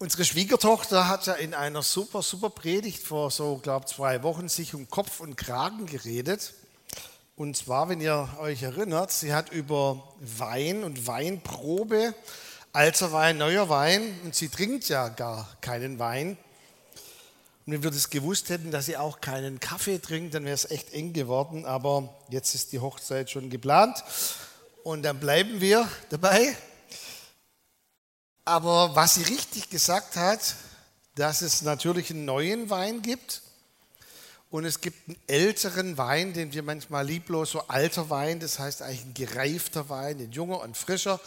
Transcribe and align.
Unsere 0.00 0.24
Schwiegertochter 0.24 1.08
hat 1.08 1.26
ja 1.26 1.32
in 1.32 1.54
einer 1.54 1.82
super, 1.82 2.22
super 2.22 2.50
Predigt 2.50 3.02
vor 3.02 3.32
so, 3.32 3.56
glaube 3.56 3.86
zwei 3.86 4.22
Wochen 4.22 4.48
sich 4.48 4.72
um 4.72 4.88
Kopf 4.88 5.18
und 5.18 5.34
Kragen 5.36 5.86
geredet. 5.86 6.54
Und 7.34 7.56
zwar, 7.56 7.88
wenn 7.88 8.00
ihr 8.00 8.28
euch 8.38 8.62
erinnert, 8.62 9.10
sie 9.10 9.34
hat 9.34 9.50
über 9.50 10.04
Wein 10.20 10.84
und 10.84 11.08
Weinprobe, 11.08 12.14
alter 12.72 13.10
Wein, 13.10 13.38
neuer 13.38 13.68
Wein, 13.70 14.20
und 14.22 14.36
sie 14.36 14.48
trinkt 14.48 14.88
ja 14.88 15.08
gar 15.08 15.48
keinen 15.60 15.98
Wein. 15.98 16.38
Und 17.66 17.72
wenn 17.72 17.82
wir 17.82 17.90
das 17.90 18.08
gewusst 18.08 18.50
hätten, 18.50 18.70
dass 18.70 18.86
sie 18.86 18.96
auch 18.96 19.20
keinen 19.20 19.58
Kaffee 19.58 19.98
trinkt, 19.98 20.32
dann 20.32 20.44
wäre 20.44 20.54
es 20.54 20.70
echt 20.70 20.94
eng 20.94 21.12
geworden. 21.12 21.66
Aber 21.66 22.14
jetzt 22.28 22.54
ist 22.54 22.70
die 22.70 22.78
Hochzeit 22.78 23.30
schon 23.30 23.50
geplant 23.50 24.04
und 24.84 25.02
dann 25.02 25.18
bleiben 25.18 25.60
wir 25.60 25.88
dabei. 26.10 26.56
Aber 28.48 28.96
was 28.96 29.16
sie 29.16 29.24
richtig 29.24 29.68
gesagt 29.68 30.16
hat, 30.16 30.54
dass 31.16 31.42
es 31.42 31.60
natürlich 31.60 32.10
einen 32.10 32.24
neuen 32.24 32.70
Wein 32.70 33.02
gibt 33.02 33.42
und 34.48 34.64
es 34.64 34.80
gibt 34.80 35.06
einen 35.06 35.18
älteren 35.26 35.98
Wein, 35.98 36.32
den 36.32 36.54
wir 36.54 36.62
manchmal 36.62 37.06
lieblos 37.06 37.50
so 37.50 37.60
alter 37.68 38.08
Wein, 38.08 38.40
das 38.40 38.58
heißt 38.58 38.80
eigentlich 38.80 39.04
ein 39.04 39.12
gereifter 39.12 39.90
Wein, 39.90 40.18
ein 40.18 40.32
junger 40.32 40.62
und 40.62 40.78
frischer. 40.78 41.20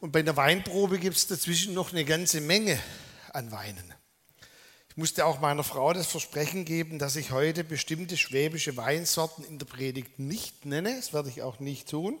Und 0.00 0.10
bei 0.10 0.22
der 0.22 0.36
Weinprobe 0.36 0.98
gibt 0.98 1.16
es 1.16 1.28
dazwischen 1.28 1.72
noch 1.72 1.92
eine 1.92 2.04
ganze 2.04 2.40
Menge 2.40 2.80
an 3.32 3.52
Weinen. 3.52 3.94
Ich 4.88 4.96
musste 4.96 5.26
auch 5.26 5.38
meiner 5.38 5.62
Frau 5.62 5.92
das 5.92 6.08
Versprechen 6.08 6.64
geben, 6.64 6.98
dass 6.98 7.14
ich 7.14 7.30
heute 7.30 7.62
bestimmte 7.62 8.16
schwäbische 8.16 8.76
Weinsorten 8.76 9.44
in 9.44 9.60
der 9.60 9.66
Predigt 9.66 10.18
nicht 10.18 10.66
nenne. 10.66 10.96
Das 10.96 11.12
werde 11.12 11.28
ich 11.28 11.42
auch 11.42 11.60
nicht 11.60 11.88
tun. 11.88 12.18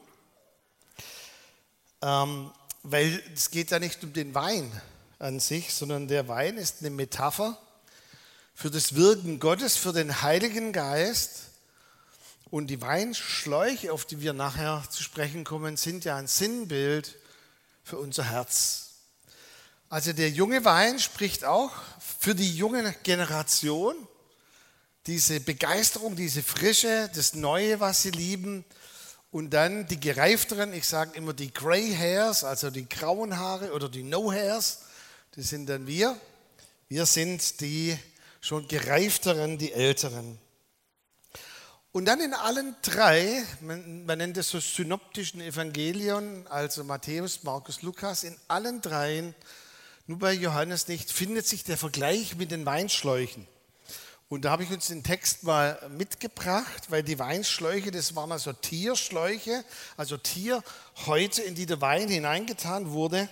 Ähm, 2.00 2.52
weil 2.84 3.22
es 3.34 3.50
geht 3.50 3.70
ja 3.70 3.78
nicht 3.78 4.04
um 4.04 4.12
den 4.12 4.34
Wein 4.34 4.70
an 5.18 5.40
sich, 5.40 5.72
sondern 5.72 6.06
der 6.06 6.28
Wein 6.28 6.58
ist 6.58 6.80
eine 6.80 6.90
Metapher 6.90 7.58
für 8.54 8.70
das 8.70 8.94
Wirken 8.94 9.40
Gottes, 9.40 9.76
für 9.76 9.92
den 9.92 10.20
Heiligen 10.20 10.72
Geist. 10.72 11.44
Und 12.50 12.68
die 12.68 12.82
Weinschläuche, 12.82 13.90
auf 13.90 14.04
die 14.04 14.20
wir 14.20 14.34
nachher 14.34 14.84
zu 14.90 15.02
sprechen 15.02 15.44
kommen, 15.44 15.78
sind 15.78 16.04
ja 16.04 16.16
ein 16.16 16.26
Sinnbild 16.26 17.16
für 17.82 17.98
unser 17.98 18.24
Herz. 18.24 18.90
Also 19.88 20.12
der 20.12 20.28
junge 20.28 20.64
Wein 20.66 21.00
spricht 21.00 21.44
auch 21.44 21.72
für 22.20 22.34
die 22.34 22.54
junge 22.54 22.94
Generation, 23.02 23.96
diese 25.06 25.40
Begeisterung, 25.40 26.16
diese 26.16 26.42
Frische, 26.42 27.10
das 27.14 27.32
Neue, 27.32 27.80
was 27.80 28.02
sie 28.02 28.10
lieben 28.10 28.64
und 29.34 29.50
dann 29.50 29.88
die 29.88 29.98
gereifteren, 29.98 30.72
ich 30.72 30.86
sage 30.86 31.18
immer 31.18 31.32
die 31.32 31.52
Grey 31.52 31.92
Hairs, 31.92 32.44
also 32.44 32.70
die 32.70 32.88
grauen 32.88 33.36
Haare 33.36 33.72
oder 33.72 33.88
die 33.88 34.04
No 34.04 34.30
Hairs, 34.30 34.82
das 35.34 35.48
sind 35.48 35.68
dann 35.68 35.88
wir. 35.88 36.16
Wir 36.88 37.04
sind 37.04 37.60
die 37.60 37.98
schon 38.40 38.68
gereifteren, 38.68 39.58
die 39.58 39.72
älteren. 39.72 40.38
Und 41.90 42.04
dann 42.04 42.20
in 42.20 42.32
allen 42.32 42.76
drei, 42.82 43.42
man, 43.60 44.06
man 44.06 44.18
nennt 44.18 44.36
es 44.36 44.50
so 44.50 44.60
synoptischen 44.60 45.40
Evangelien, 45.40 46.46
also 46.46 46.84
Matthäus, 46.84 47.42
Markus, 47.42 47.82
Lukas, 47.82 48.22
in 48.22 48.36
allen 48.46 48.82
dreien, 48.82 49.34
nur 50.06 50.20
bei 50.20 50.32
Johannes 50.32 50.86
nicht, 50.86 51.10
findet 51.10 51.48
sich 51.48 51.64
der 51.64 51.76
Vergleich 51.76 52.36
mit 52.36 52.52
den 52.52 52.64
Weinschläuchen. 52.66 53.48
Und 54.34 54.44
da 54.44 54.50
habe 54.50 54.64
ich 54.64 54.70
uns 54.72 54.88
den 54.88 55.04
Text 55.04 55.44
mal 55.44 55.78
mitgebracht, 55.96 56.90
weil 56.90 57.04
die 57.04 57.20
Weinschläuche, 57.20 57.92
das 57.92 58.16
waren 58.16 58.32
also 58.32 58.52
Tierschläuche, 58.52 59.64
also 59.96 60.16
Tierhäute, 60.16 61.42
in 61.42 61.54
die 61.54 61.66
der 61.66 61.80
Wein 61.80 62.08
hineingetan 62.08 62.90
wurde. 62.90 63.28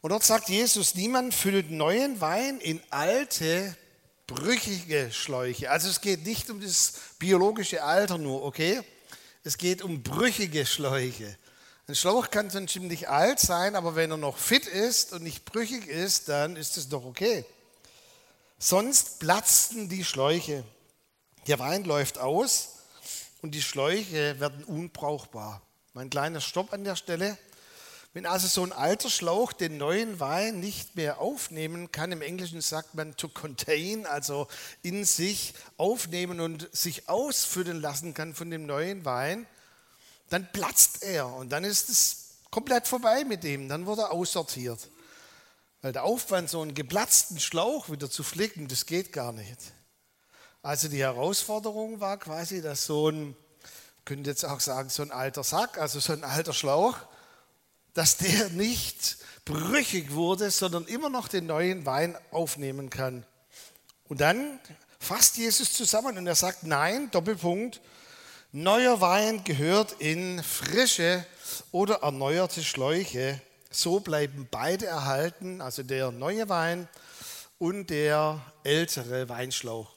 Und 0.00 0.10
dort 0.10 0.24
sagt 0.24 0.48
Jesus, 0.48 0.96
niemand 0.96 1.32
füllt 1.32 1.70
neuen 1.70 2.20
Wein 2.20 2.58
in 2.58 2.80
alte, 2.90 3.76
brüchige 4.26 5.12
Schläuche. 5.12 5.70
Also 5.70 5.88
es 5.88 6.00
geht 6.00 6.26
nicht 6.26 6.50
um 6.50 6.60
das 6.60 6.94
biologische 7.20 7.84
Alter 7.84 8.18
nur, 8.18 8.42
okay? 8.42 8.80
Es 9.44 9.58
geht 9.58 9.82
um 9.82 10.02
brüchige 10.02 10.66
Schläuche. 10.66 11.36
Ein 11.86 11.94
Schlauch 11.94 12.30
kann 12.30 12.50
schon 12.50 12.66
ziemlich 12.66 13.08
alt 13.08 13.38
sein, 13.38 13.76
aber 13.76 13.94
wenn 13.94 14.10
er 14.10 14.16
noch 14.16 14.38
fit 14.38 14.66
ist 14.66 15.12
und 15.12 15.22
nicht 15.22 15.44
brüchig 15.44 15.86
ist, 15.86 16.28
dann 16.28 16.56
ist 16.56 16.76
es 16.78 16.88
doch 16.88 17.04
okay. 17.04 17.44
Sonst 18.60 19.20
platzten 19.20 19.88
die 19.88 20.04
Schläuche. 20.04 20.64
Der 21.46 21.60
Wein 21.60 21.84
läuft 21.84 22.18
aus 22.18 22.70
und 23.40 23.54
die 23.54 23.62
Schläuche 23.62 24.40
werden 24.40 24.64
unbrauchbar. 24.64 25.62
Mein 25.94 26.10
kleiner 26.10 26.40
Stopp 26.40 26.72
an 26.72 26.82
der 26.82 26.96
Stelle. 26.96 27.38
Wenn 28.14 28.26
also 28.26 28.48
so 28.48 28.64
ein 28.64 28.72
alter 28.72 29.10
Schlauch 29.10 29.52
den 29.52 29.76
neuen 29.76 30.18
Wein 30.18 30.58
nicht 30.58 30.96
mehr 30.96 31.20
aufnehmen 31.20 31.92
kann, 31.92 32.10
im 32.10 32.20
Englischen 32.20 32.60
sagt 32.60 32.96
man 32.96 33.16
to 33.16 33.28
contain, 33.28 34.06
also 34.06 34.48
in 34.82 35.04
sich 35.04 35.54
aufnehmen 35.76 36.40
und 36.40 36.68
sich 36.76 37.08
ausfüllen 37.08 37.80
lassen 37.80 38.12
kann 38.12 38.34
von 38.34 38.50
dem 38.50 38.66
neuen 38.66 39.04
Wein, 39.04 39.46
dann 40.30 40.50
platzt 40.50 41.04
er 41.04 41.28
und 41.28 41.50
dann 41.50 41.62
ist 41.62 41.90
es 41.90 42.30
komplett 42.50 42.88
vorbei 42.88 43.24
mit 43.24 43.44
dem, 43.44 43.68
dann 43.68 43.86
wird 43.86 44.00
er 44.00 44.10
aussortiert. 44.10 44.88
Weil 45.80 45.92
der 45.92 46.04
Aufwand, 46.04 46.50
so 46.50 46.60
einen 46.60 46.74
geplatzten 46.74 47.38
Schlauch 47.38 47.90
wieder 47.90 48.10
zu 48.10 48.22
flicken, 48.22 48.66
das 48.68 48.86
geht 48.86 49.12
gar 49.12 49.32
nicht. 49.32 49.58
Also 50.62 50.88
die 50.88 51.00
Herausforderung 51.00 52.00
war 52.00 52.18
quasi, 52.18 52.60
dass 52.60 52.84
so 52.84 53.10
ein, 53.10 53.36
könnte 54.04 54.30
jetzt 54.30 54.44
auch 54.44 54.60
sagen, 54.60 54.88
so 54.88 55.02
ein 55.02 55.12
alter 55.12 55.44
Sack, 55.44 55.78
also 55.78 56.00
so 56.00 56.12
ein 56.12 56.24
alter 56.24 56.52
Schlauch, 56.52 56.96
dass 57.94 58.16
der 58.16 58.48
nicht 58.50 59.18
brüchig 59.44 60.12
wurde, 60.12 60.50
sondern 60.50 60.84
immer 60.86 61.10
noch 61.10 61.28
den 61.28 61.46
neuen 61.46 61.86
Wein 61.86 62.18
aufnehmen 62.32 62.90
kann. 62.90 63.24
Und 64.04 64.20
dann 64.20 64.58
fasst 64.98 65.36
Jesus 65.36 65.72
zusammen 65.72 66.18
und 66.18 66.26
er 66.26 66.34
sagt, 66.34 66.64
nein, 66.64 67.10
Doppelpunkt, 67.12 67.80
neuer 68.52 69.00
Wein 69.00 69.44
gehört 69.44 69.92
in 70.00 70.42
frische 70.42 71.24
oder 71.70 72.02
erneuerte 72.02 72.64
Schläuche 72.64 73.40
so 73.70 74.00
bleiben 74.00 74.48
beide 74.50 74.86
erhalten, 74.86 75.60
also 75.60 75.82
der 75.82 76.10
neue 76.10 76.48
Wein 76.48 76.88
und 77.58 77.90
der 77.90 78.40
ältere 78.64 79.28
Weinschlauch. 79.28 79.92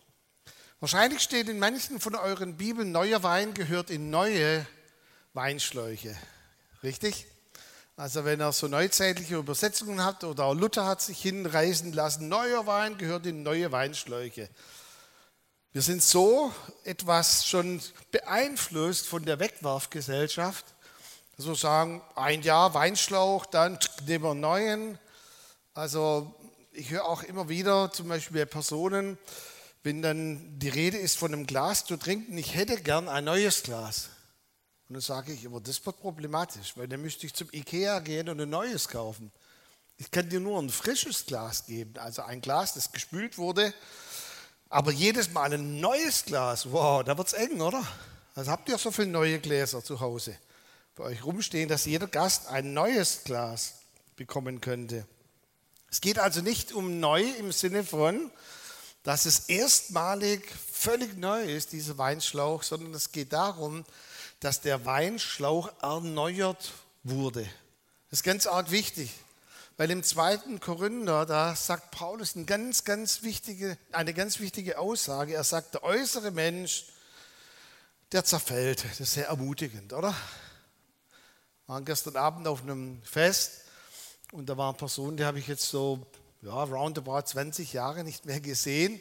Wahrscheinlich 0.80 1.22
steht 1.22 1.48
in 1.48 1.60
manchen 1.60 2.00
von 2.00 2.16
euren 2.16 2.58
Bibeln, 2.58 2.92
neuer 2.92 3.22
Wein 3.22 3.54
gehört 3.54 3.90
in 3.92 4.10
neue 4.10 4.66
Weinschläuche. 5.34 6.16
Richtig? 6.84 7.28
Also 7.96 8.26
wenn 8.26 8.40
er 8.40 8.52
so 8.52 8.68
neuzeitliche 8.68 9.36
Übersetzungen 9.36 10.04
hat 10.04 10.24
oder 10.24 10.56
Luther 10.56 10.88
hat 10.88 11.02
sich 11.02 11.22
hinreißen 11.22 11.94
lassen, 11.94 12.30
neuer 12.30 12.66
Wein 12.66 12.98
gehört 12.98 13.28
in 13.28 13.44
neue 13.44 13.72
Weinschläuche. 13.72 14.50
Wir 15.72 15.82
sind 15.84 16.02
so 16.02 16.52
etwas 16.84 17.46
schon 17.48 17.80
beeinflusst 18.10 19.08
von 19.08 19.24
der 19.24 19.40
Wegwerfgesellschaft, 19.40 20.66
so 21.42 21.56
sagen, 21.56 22.02
ein 22.16 22.42
Jahr 22.42 22.74
Weinschlauch, 22.74 23.46
dann 23.46 23.78
nehmen 24.06 24.24
wir 24.24 24.32
einen 24.32 24.40
neuen. 24.40 25.00
Also 25.74 26.34
ich 26.72 26.90
höre 26.92 27.06
auch 27.06 27.24
immer 27.24 27.50
wieder 27.50 27.92
zum 27.92 28.08
Beispiel 28.08 28.42
bei 28.42 28.46
Personen, 28.46 29.18
wenn 29.84 30.02
dann 30.02 30.60
die 30.60 30.70
Rede 30.70 30.98
ist 30.98 31.18
von 31.18 31.34
einem 31.34 31.48
Glas 31.48 31.86
zu 31.86 31.98
trinken, 31.98 32.38
ich 32.38 32.56
hätte 32.56 32.80
gern 32.80 33.10
ein 33.10 33.26
neues 33.26 33.64
Glas. 33.64 34.10
Und 34.88 34.94
dann 34.94 35.02
sage 35.02 35.34
ich, 35.34 35.46
aber 35.46 35.60
das 35.60 35.86
wird 35.86 36.00
problematisch, 36.00 36.78
weil 36.78 36.88
dann 36.88 37.02
müsste 37.02 37.26
ich 37.26 37.34
zum 37.34 37.50
Ikea 37.52 38.00
gehen 38.00 38.30
und 38.30 38.40
ein 38.40 38.50
neues 38.50 38.88
kaufen. 38.88 39.32
Ich 39.98 40.12
kann 40.12 40.30
dir 40.30 40.40
nur 40.40 40.62
ein 40.62 40.70
frisches 40.70 41.26
Glas 41.26 41.66
geben, 41.66 41.98
also 41.98 42.22
ein 42.22 42.42
Glas, 42.42 42.74
das 42.74 42.92
gespült 42.92 43.38
wurde, 43.38 43.74
aber 44.70 44.92
jedes 44.92 45.32
Mal 45.32 45.54
ein 45.54 45.80
neues 45.80 46.26
Glas, 46.26 46.72
wow, 46.72 47.04
da 47.04 47.18
wird 47.18 47.28
es 47.28 47.34
eng, 47.34 47.62
oder? 47.62 47.86
Also 48.36 48.52
habt 48.52 48.70
ihr 48.70 48.78
so 48.78 48.92
viele 48.92 49.08
neue 49.08 49.40
Gläser 49.40 49.84
zu 49.84 50.00
Hause 50.00 50.38
bei 50.96 51.06
euch 51.06 51.24
rumstehen, 51.24 51.70
dass 51.70 51.86
jeder 51.86 52.08
Gast 52.08 52.48
ein 52.48 52.74
neues 52.74 53.24
Glas 53.24 53.76
bekommen 54.16 54.62
könnte. 54.62 55.06
Es 55.90 56.02
geht 56.02 56.20
also 56.20 56.42
nicht 56.42 56.74
um 56.74 57.00
neu 57.00 57.22
im 57.22 57.52
Sinne 57.52 57.84
von, 57.84 58.32
dass 59.04 59.26
es 59.26 59.50
erstmalig 59.50 60.50
völlig 60.72 61.18
neu 61.18 61.44
ist, 61.44 61.72
dieser 61.72 61.98
Weinschlauch, 61.98 62.64
sondern 62.64 62.94
es 62.94 63.12
geht 63.12 63.34
darum, 63.34 63.84
dass 64.40 64.62
der 64.62 64.86
Weinschlauch 64.86 65.72
erneuert 65.82 66.72
wurde. 67.04 67.44
Das 68.10 68.20
ist 68.20 68.24
ganz 68.24 68.48
arg 68.48 68.72
wichtig, 68.72 69.12
weil 69.78 69.90
im 69.92 70.04
zweiten 70.04 70.60
Korinther, 70.60 71.26
da 71.26 71.56
sagt 71.56 71.92
Paulus 71.92 72.36
eine 72.36 72.46
ganz, 72.46 72.84
ganz 72.84 73.24
wichtige, 73.24 73.78
eine 73.92 74.14
ganz 74.14 74.40
wichtige 74.40 74.78
Aussage. 74.78 75.34
Er 75.34 75.44
sagt, 75.44 75.76
der 75.76 75.84
äußere 75.84 76.32
Mensch, 76.32 76.86
der 78.12 78.26
zerfällt. 78.26 78.84
Das 78.84 79.00
ist 79.00 79.14
sehr 79.14 79.28
ermutigend, 79.28 79.94
oder? 79.94 80.16
Waren 81.72 81.86
gestern 81.86 82.18
Abend 82.18 82.50
auf 82.50 82.64
einem 82.64 83.02
Fest 83.02 83.62
und 84.34 84.48
da 84.48 84.58
war 84.58 84.68
eine 84.68 84.78
Person, 84.78 85.16
die 85.16 85.24
habe 85.24 85.40
ich 85.40 85.48
jetzt 85.48 85.70
so, 85.70 86.06
ja, 86.42 86.64
roundabout 86.64 87.22
20 87.22 87.72
Jahre 87.72 88.04
nicht 88.04 88.26
mehr 88.26 88.42
gesehen. 88.42 89.00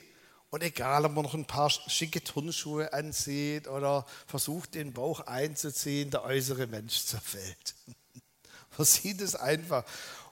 Und 0.50 0.62
egal, 0.62 1.04
ob 1.04 1.14
man 1.14 1.24
noch 1.24 1.34
ein 1.34 1.46
paar 1.46 1.68
schicke 1.68 2.22
Turnschuhe 2.22 2.92
ansieht 2.92 3.66
oder 3.66 4.06
versucht, 4.28 4.76
den 4.76 4.92
Bauch 4.92 5.18
einzuziehen, 5.26 6.12
der 6.12 6.22
äußere 6.22 6.68
Mensch 6.68 7.06
zerfällt. 7.06 7.74
man 8.78 8.86
sieht 8.86 9.20
es 9.20 9.34
einfach. 9.34 9.84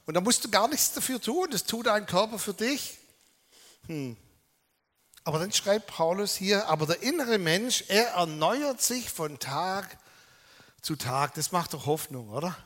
Und 0.07 0.15
da 0.15 0.21
musst 0.21 0.45
du 0.45 0.49
gar 0.49 0.69
nichts 0.69 0.93
dafür 0.93 1.21
tun, 1.21 1.49
das 1.51 1.65
tut 1.65 1.87
dein 1.87 2.07
Körper 2.07 2.39
für 2.39 2.55
dich. 2.55 2.99
Hm. 3.89 4.17
Aber 5.25 5.41
dann 5.41 5.51
schreibt 5.51 5.89
Paulus 5.89 6.37
hier, 6.37 6.69
aber 6.69 6.87
der 6.87 7.03
innere 7.03 7.39
Mensch, 7.39 7.83
er 7.89 8.11
erneuert 8.11 8.81
sich 8.81 9.11
von 9.11 9.41
Tag 9.41 9.99
zu 10.83 10.97
Tag. 10.97 11.35
Das 11.35 11.53
macht 11.53 11.75
doch 11.75 11.87
Hoffnung, 11.87 12.31
oder? 12.31 12.57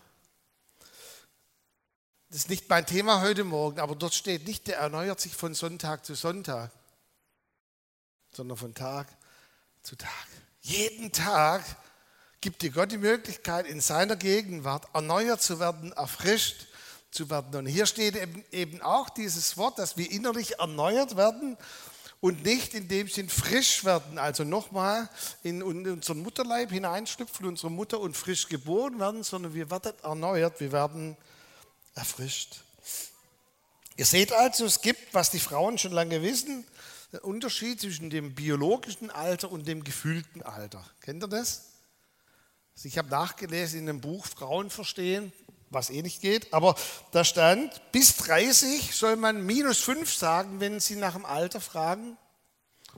Das 2.29 2.39
ist 2.39 2.51
nicht 2.51 2.69
mein 2.69 2.87
Thema 2.87 3.21
heute 3.21 3.45
Morgen, 3.45 3.79
aber 3.79 3.95
dort 3.95 4.15
steht 4.15 4.47
nicht, 4.47 4.67
der 4.67 4.79
erneuert 4.79 5.21
sich 5.21 5.37
von 5.37 5.55
Sonntag 5.55 6.07
zu 6.07 6.15
Sonntag, 6.15 6.71
sondern 8.33 8.57
von 8.57 8.75
Tag 8.75 9.07
zu 9.83 9.97
Tag. 9.97 10.27
Jeden 10.63 11.13
Tag 11.13 11.63
gibt 12.41 12.63
dir 12.63 12.71
Gott 12.71 12.91
die 12.91 12.99
Möglichkeit, 12.99 13.67
in 13.67 13.81
seiner 13.81 14.17
Gegenwart 14.17 14.87
erneuert 14.95 15.43
zu 15.43 15.61
werden, 15.61 15.93
erfrischt 15.93 16.67
zu 17.11 17.29
werden. 17.29 17.55
Und 17.55 17.67
hier 17.67 17.87
steht 17.87 18.17
eben 18.51 18.81
auch 18.81 19.11
dieses 19.11 19.57
Wort, 19.57 19.79
dass 19.79 19.97
wir 19.97 20.11
innerlich 20.11 20.59
erneuert 20.59 21.17
werden 21.17 21.59
und 22.23 22.45
nicht 22.45 22.73
in 22.75 22.87
dem 22.87 23.09
Sinn 23.09 23.29
frisch 23.29 23.85
werden, 23.85 24.17
also 24.17 24.45
nochmal 24.45 25.11
in 25.43 25.61
unseren 25.61 26.23
Mutterleib 26.23 26.71
hineinschlüpfen, 26.71 27.47
unsere 27.47 27.69
Mutter 27.69 27.99
und 27.99 28.17
frisch 28.17 28.47
geboren 28.49 29.01
werden, 29.01 29.25
sondern 29.25 29.55
wir 29.55 29.69
werden 29.73 29.93
erneuert, 30.05 30.61
wir 30.61 30.71
werden 30.71 31.17
erfrischt. 31.97 32.61
Ihr 33.97 34.07
seht 34.07 34.33
also, 34.33 34.65
es 34.65 34.81
gibt, 34.83 35.13
was 35.13 35.31
die 35.31 35.41
Frauen 35.41 35.79
schon 35.79 35.91
lange 35.91 36.23
wissen, 36.23 36.65
einen 37.11 37.23
Unterschied 37.23 37.81
zwischen 37.81 38.09
dem 38.09 38.37
biologischen 38.37 39.11
Alter 39.11 39.51
und 39.51 39.67
dem 39.67 39.83
gefühlten 39.83 40.43
Alter. 40.43 40.89
Kennt 41.01 41.25
ihr 41.25 41.29
das? 41.29 41.73
Also 42.77 42.87
ich 42.87 42.99
habe 42.99 43.11
nachgelesen 43.11 43.81
in 43.81 43.87
dem 43.87 44.01
Buch 44.01 44.27
Frauen 44.27 44.71
verstehen, 44.71 45.33
was 45.73 45.91
eh 45.91 46.03
nicht 46.03 46.21
geht, 46.21 46.53
aber 46.53 46.75
da 47.11 47.25
stand, 47.25 47.81
bis 47.93 48.17
30 48.17 48.95
soll 48.95 49.17
man 49.17 49.45
minus 49.45 49.79
5 49.81 50.13
sagen, 50.13 50.61
wenn 50.61 50.81
Sie 50.81 50.97
nach 50.97 51.15
dem 51.15 51.25
Alter 51.25 51.61
fragen 51.61 52.17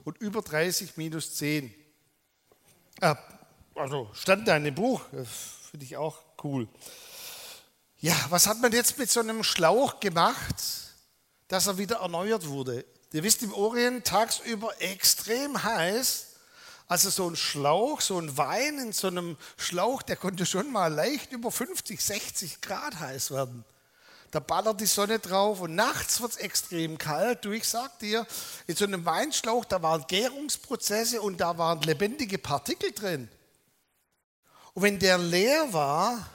und 0.03 0.17
über 0.17 0.41
30 0.41 0.97
minus 0.97 1.35
10. 1.35 1.73
Ah, 3.01 3.17
also 3.75 4.09
stand 4.13 4.47
da 4.47 4.57
in 4.57 4.65
dem 4.65 4.75
Buch, 4.75 5.01
finde 5.71 5.85
ich 5.85 5.97
auch 5.97 6.21
cool. 6.43 6.67
Ja, 7.99 8.15
was 8.29 8.47
hat 8.47 8.61
man 8.61 8.71
jetzt 8.71 8.97
mit 8.97 9.09
so 9.09 9.19
einem 9.19 9.43
Schlauch 9.43 9.99
gemacht, 9.99 10.55
dass 11.47 11.67
er 11.67 11.77
wieder 11.77 11.97
erneuert 11.97 12.47
wurde? 12.47 12.85
Ihr 13.13 13.23
wisst, 13.23 13.43
im 13.43 13.53
Orient 13.53 14.05
tagsüber 14.05 14.73
extrem 14.81 15.63
heiß 15.63 16.34
also 16.87 17.09
so 17.09 17.29
ein 17.29 17.35
Schlauch, 17.35 18.01
so 18.01 18.19
ein 18.19 18.37
Wein 18.37 18.79
in 18.79 18.93
so 18.93 19.07
einem 19.07 19.37
Schlauch, 19.57 20.01
der 20.03 20.15
konnte 20.15 20.45
schon 20.45 20.71
mal 20.71 20.93
leicht 20.93 21.31
über 21.31 21.51
50, 21.51 21.99
60 21.99 22.61
Grad 22.61 22.99
heiß 22.99 23.31
werden. 23.31 23.65
Da 24.31 24.39
ballert 24.39 24.81
die 24.81 24.85
Sonne 24.85 25.19
drauf 25.19 25.61
und 25.61 25.75
nachts 25.75 26.19
wird 26.19 26.31
es 26.31 26.37
extrem 26.37 26.97
kalt. 26.97 27.45
Du, 27.45 27.51
ich 27.51 27.67
sag 27.67 27.99
dir, 27.99 28.27
in 28.67 28.75
so 28.75 28.85
einem 28.85 29.05
Weinschlauch, 29.05 29.65
da 29.65 29.81
waren 29.81 30.05
Gärungsprozesse 30.07 31.21
und 31.21 31.37
da 31.39 31.57
waren 31.57 31.81
lebendige 31.81 32.37
Partikel 32.37 32.91
drin. 32.91 33.29
Und 34.73 34.83
wenn 34.83 34.99
der 34.99 35.17
leer 35.17 35.71
war, 35.71 36.29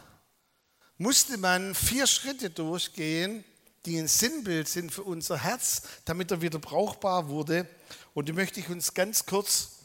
musste 0.97 1.37
man 1.37 1.75
vier 1.75 2.07
Schritte 2.07 2.51
durchgehen, 2.51 3.45
die 3.85 3.99
ein 3.99 4.09
Sinnbild 4.09 4.69
sind 4.69 4.93
für 4.93 5.03
unser 5.03 5.37
Herz, 5.37 5.83
damit 6.05 6.31
er 6.31 6.41
wieder 6.41 6.59
brauchbar 6.59 7.29
wurde. 7.29 7.69
Und 8.15 8.29
die 8.29 8.33
möchte 8.33 8.61
ich 8.61 8.69
uns 8.69 8.95
ganz 8.95 9.27
kurz 9.27 9.80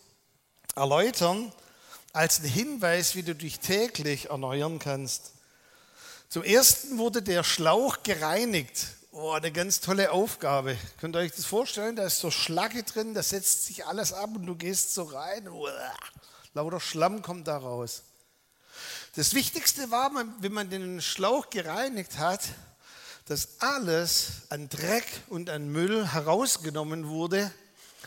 erläutern 0.76 1.52
als 2.14 2.40
einen 2.40 2.50
Hinweis, 2.50 3.16
wie 3.16 3.24
du 3.24 3.34
dich 3.34 3.60
täglich 3.60 4.30
erneuern 4.30 4.80
kannst. 4.80 5.32
Zum 6.30 6.44
ersten 6.44 6.98
wurde 6.98 7.22
der 7.22 7.44
Schlauch 7.44 8.04
gereinigt. 8.04 8.88
Oh, 9.12 9.32
eine 9.32 9.52
ganz 9.52 9.80
tolle 9.80 10.12
Aufgabe. 10.12 10.78
Könnt 11.00 11.16
ihr 11.16 11.20
euch 11.20 11.32
das 11.32 11.46
vorstellen? 11.46 11.96
Da 11.96 12.06
ist 12.06 12.20
so 12.20 12.32
Schlacke 12.32 12.84
drin, 12.84 13.14
da 13.14 13.24
setzt 13.24 13.66
sich 13.66 13.86
alles 13.86 14.12
ab 14.12 14.32
und 14.36 14.46
du 14.46 14.56
gehst 14.56 14.94
so 14.94 15.04
rein. 15.04 15.48
Uah, 15.48 15.94
lauter 16.54 16.82
Schlamm 16.82 17.22
kommt 17.22 17.48
da 17.48 17.58
raus. 17.58 18.04
Das 19.16 19.34
Wichtigste 19.34 19.92
war, 19.92 20.12
wenn 20.40 20.52
man 20.52 20.70
den 20.70 21.02
Schlauch 21.02 21.50
gereinigt 21.50 22.18
hat, 22.18 22.42
dass 23.28 23.62
alles 23.62 24.42
an 24.50 24.68
Dreck 24.68 25.06
und 25.30 25.50
an 25.50 25.70
Müll 25.70 26.08
herausgenommen 26.08 27.08
wurde 27.08 27.52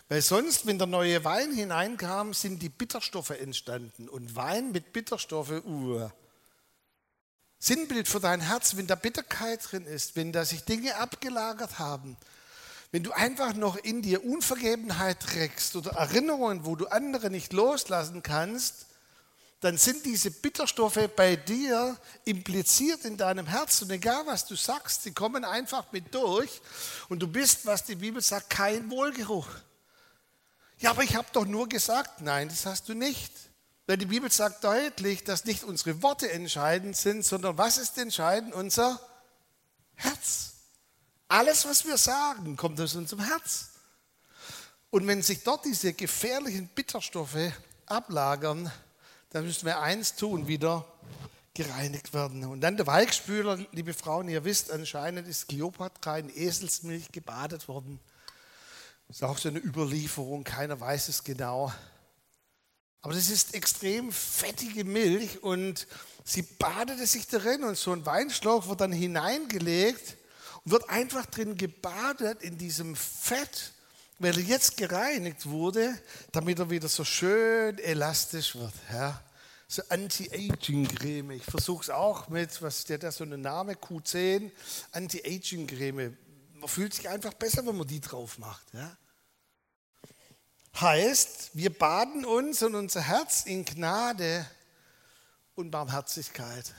weil 0.09 0.23
sonst, 0.23 0.67
wenn 0.67 0.79
der 0.79 0.87
neue 0.87 1.23
Wein 1.25 1.53
hineinkam, 1.53 2.33
sind 2.33 2.63
die 2.63 2.71
Bitterstoffe 2.71 3.31
entstanden. 3.31 4.09
Und 4.09 4.35
Wein 4.35 4.73
mit 4.73 4.93
Bitterstoffe, 4.93 5.63
uh. 5.65 6.09
Sinnbild 7.59 8.09
für 8.09 8.21
dein 8.21 8.41
Herz, 8.41 8.77
wenn 8.77 8.87
da 8.87 8.95
Bitterkeit 8.95 9.61
drin 9.71 9.85
ist, 9.85 10.17
wenn 10.17 10.33
da 10.33 10.45
sich 10.45 10.65
Dinge 10.65 10.97
abgelagert 10.97 11.79
haben, 11.79 12.17
wenn 12.91 13.03
du 13.03 13.13
einfach 13.13 13.53
noch 13.55 13.77
in 13.77 14.01
dir 14.01 14.25
Unvergebenheit 14.25 15.21
trägst 15.21 15.77
oder 15.77 15.91
Erinnerungen, 15.93 16.65
wo 16.65 16.75
du 16.75 16.87
andere 16.87 17.29
nicht 17.29 17.53
loslassen 17.53 18.23
kannst, 18.23 18.87
dann 19.61 19.77
sind 19.77 20.07
diese 20.07 20.31
Bitterstoffe 20.31 21.11
bei 21.17 21.37
dir 21.37 21.97
impliziert 22.25 23.05
in 23.05 23.17
deinem 23.17 23.47
Herz. 23.47 23.83
Und 23.83 23.91
egal 23.91 24.25
was 24.27 24.47
du 24.47 24.55
sagst, 24.55 25.03
sie 25.03 25.13
kommen 25.13 25.45
einfach 25.45 25.93
mit 25.93 26.15
durch. 26.15 26.63
Und 27.09 27.19
du 27.19 27.27
bist, 27.27 27.67
was 27.67 27.85
die 27.85 27.97
Bibel 27.97 28.23
sagt, 28.23 28.51
kein 28.51 28.89
Wohlgeruch. 28.91 29.49
Ja, 30.79 30.91
aber 30.91 31.03
ich 31.03 31.17
habe 31.17 31.29
doch 31.33 31.45
nur 31.45 31.69
gesagt, 31.69 32.21
nein, 32.21 32.49
das 32.49 32.67
hast 32.67 32.89
du 32.89 32.95
nicht. 32.95 33.33
Weil 33.87 33.97
die 33.97 34.07
Bibel 34.07 34.31
sagt 34.31 34.63
deutlich, 34.65 35.25
dass 35.25 35.45
nicht 35.45 35.65
unsere 35.65 36.03
Worte 36.03 36.31
entscheidend 36.31 36.97
sind, 36.97 37.25
sondern 37.25 37.57
was 37.57 37.79
ist 37.79 37.97
entscheidend? 37.99 38.55
Unser 38.55 39.01
Herz. 39.95 40.53
Alles, 41.27 41.65
was 41.65 41.85
wir 41.85 41.97
sagen, 41.97 42.57
kommt 42.57 42.81
aus 42.81 42.95
unserem 42.95 43.25
Herz. 43.25 43.71
Und 44.91 45.07
wenn 45.07 45.23
sich 45.23 45.43
dort 45.43 45.65
diese 45.65 45.93
gefährlichen 45.93 46.69
Bitterstoffe 46.69 47.53
ablagern, 47.87 48.71
dann 49.31 49.45
müssen 49.45 49.67
wir 49.67 49.81
eins 49.81 50.15
tun, 50.15 50.47
wieder 50.49 50.85
gereinigt 51.53 52.15
werden. 52.15 52.45
Und 52.45 52.61
dann 52.61 52.77
der 52.77 52.87
Weichspüler, 52.87 53.59
liebe 53.73 53.93
Frauen, 53.93 54.29
ihr 54.29 54.45
wisst, 54.45 54.71
anscheinend 54.71 55.27
ist 55.27 55.49
Kleopatra 55.49 56.19
in 56.19 56.31
Eselsmilch 56.35 57.11
gebadet 57.11 57.69
worden. 57.69 58.01
Ist 59.09 59.25
auch 59.25 59.39
so 59.39 59.49
eine 59.49 59.59
Überlieferung, 59.59 60.45
keiner 60.45 60.79
weiß 60.79 61.09
es 61.09 61.25
genau. 61.25 61.73
Aber 63.01 63.15
das 63.15 63.31
ist 63.31 63.55
extrem 63.55 64.13
fettige 64.13 64.85
Milch 64.85 65.43
und 65.43 65.87
sie 66.25 66.43
badete 66.43 67.07
sich 67.07 67.27
darin 67.27 67.65
und 67.65 67.79
so 67.79 67.93
ein 67.93 68.05
Weinschlauch 68.05 68.69
wird 68.69 68.83
dann 68.83 68.93
hineingelegt 68.93 70.19
und 70.65 70.73
wird 70.73 70.91
einfach 70.91 71.25
drin 71.25 71.57
gebadet 71.57 72.43
in 72.43 72.59
diesem 72.59 72.97
Fett, 72.97 73.73
weil 74.19 74.37
er 74.37 74.45
jetzt 74.45 74.77
gereinigt 74.77 75.47
wurde, 75.47 75.99
damit 76.33 76.59
er 76.59 76.69
wieder 76.69 76.89
so 76.89 77.05
schön 77.05 77.79
elastisch 77.79 78.57
wird. 78.57 78.75
Ja? 78.93 79.23
So 79.69 79.83
Anti-Aging-Creme. 79.89 81.31
Ich 81.31 81.45
versuche 81.45 81.85
es 81.85 81.91
auch 81.91 82.29
mit, 82.29 82.61
was 82.61 82.81
ist 82.81 82.91
der 82.91 82.99
da 82.99 83.11
so 83.11 83.25
ein 83.25 83.41
Name? 83.41 83.73
Q10, 83.73 84.51
Anti-Aging-Creme 84.93 86.15
man 86.59 86.69
fühlt 86.69 86.95
sich 86.95 87.09
einfach 87.09 87.35
besser, 87.35 87.67
wenn 87.67 87.77
man 87.77 87.87
die 87.87 88.01
drauf 88.01 88.39
macht. 88.39 88.73
Ja? 88.73 88.97
Heißt, 90.81 91.51
wir 91.55 91.77
baden 91.77 92.25
uns 92.25 92.63
und 92.63 92.75
unser 92.75 93.01
Herz 93.01 93.45
in 93.47 93.65
Gnade 93.65 94.49
und 95.55 95.71
Barmherzigkeit. 95.71 96.73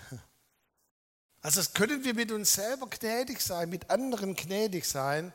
Also 1.42 1.62
das 1.62 1.74
können 1.74 2.04
wir 2.04 2.14
mit 2.14 2.32
uns 2.32 2.54
selber 2.54 2.88
gnädig 2.90 3.42
sein, 3.42 3.70
mit 3.70 3.90
anderen 3.90 4.36
gnädig 4.36 4.86
sein. 4.86 5.34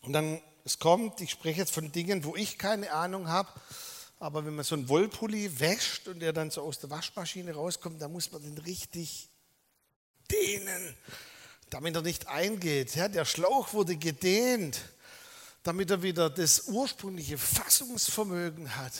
Und 0.00 0.12
dann, 0.12 0.42
es 0.64 0.78
kommt, 0.78 1.20
ich 1.20 1.30
spreche 1.30 1.60
jetzt 1.60 1.72
von 1.72 1.92
Dingen, 1.92 2.24
wo 2.24 2.34
ich 2.34 2.58
keine 2.58 2.90
Ahnung 2.92 3.28
habe, 3.28 3.48
aber 4.18 4.44
wenn 4.44 4.56
man 4.56 4.64
so 4.64 4.74
einen 4.74 4.88
Wollpulli 4.88 5.60
wäscht 5.60 6.08
und 6.08 6.18
der 6.18 6.32
dann 6.32 6.50
so 6.50 6.62
aus 6.62 6.80
der 6.80 6.90
Waschmaschine 6.90 7.54
rauskommt, 7.54 8.02
dann 8.02 8.12
muss 8.12 8.32
man 8.32 8.42
den 8.42 8.58
richtig 8.58 9.28
dehnen 10.30 10.96
damit 11.70 11.94
er 11.94 12.02
nicht 12.02 12.28
eingeht. 12.28 12.94
Ja, 12.94 13.08
der 13.08 13.24
Schlauch 13.24 13.72
wurde 13.72 13.96
gedehnt, 13.96 14.80
damit 15.62 15.90
er 15.90 16.02
wieder 16.02 16.30
das 16.30 16.68
ursprüngliche 16.68 17.38
Fassungsvermögen 17.38 18.76
hat. 18.76 18.92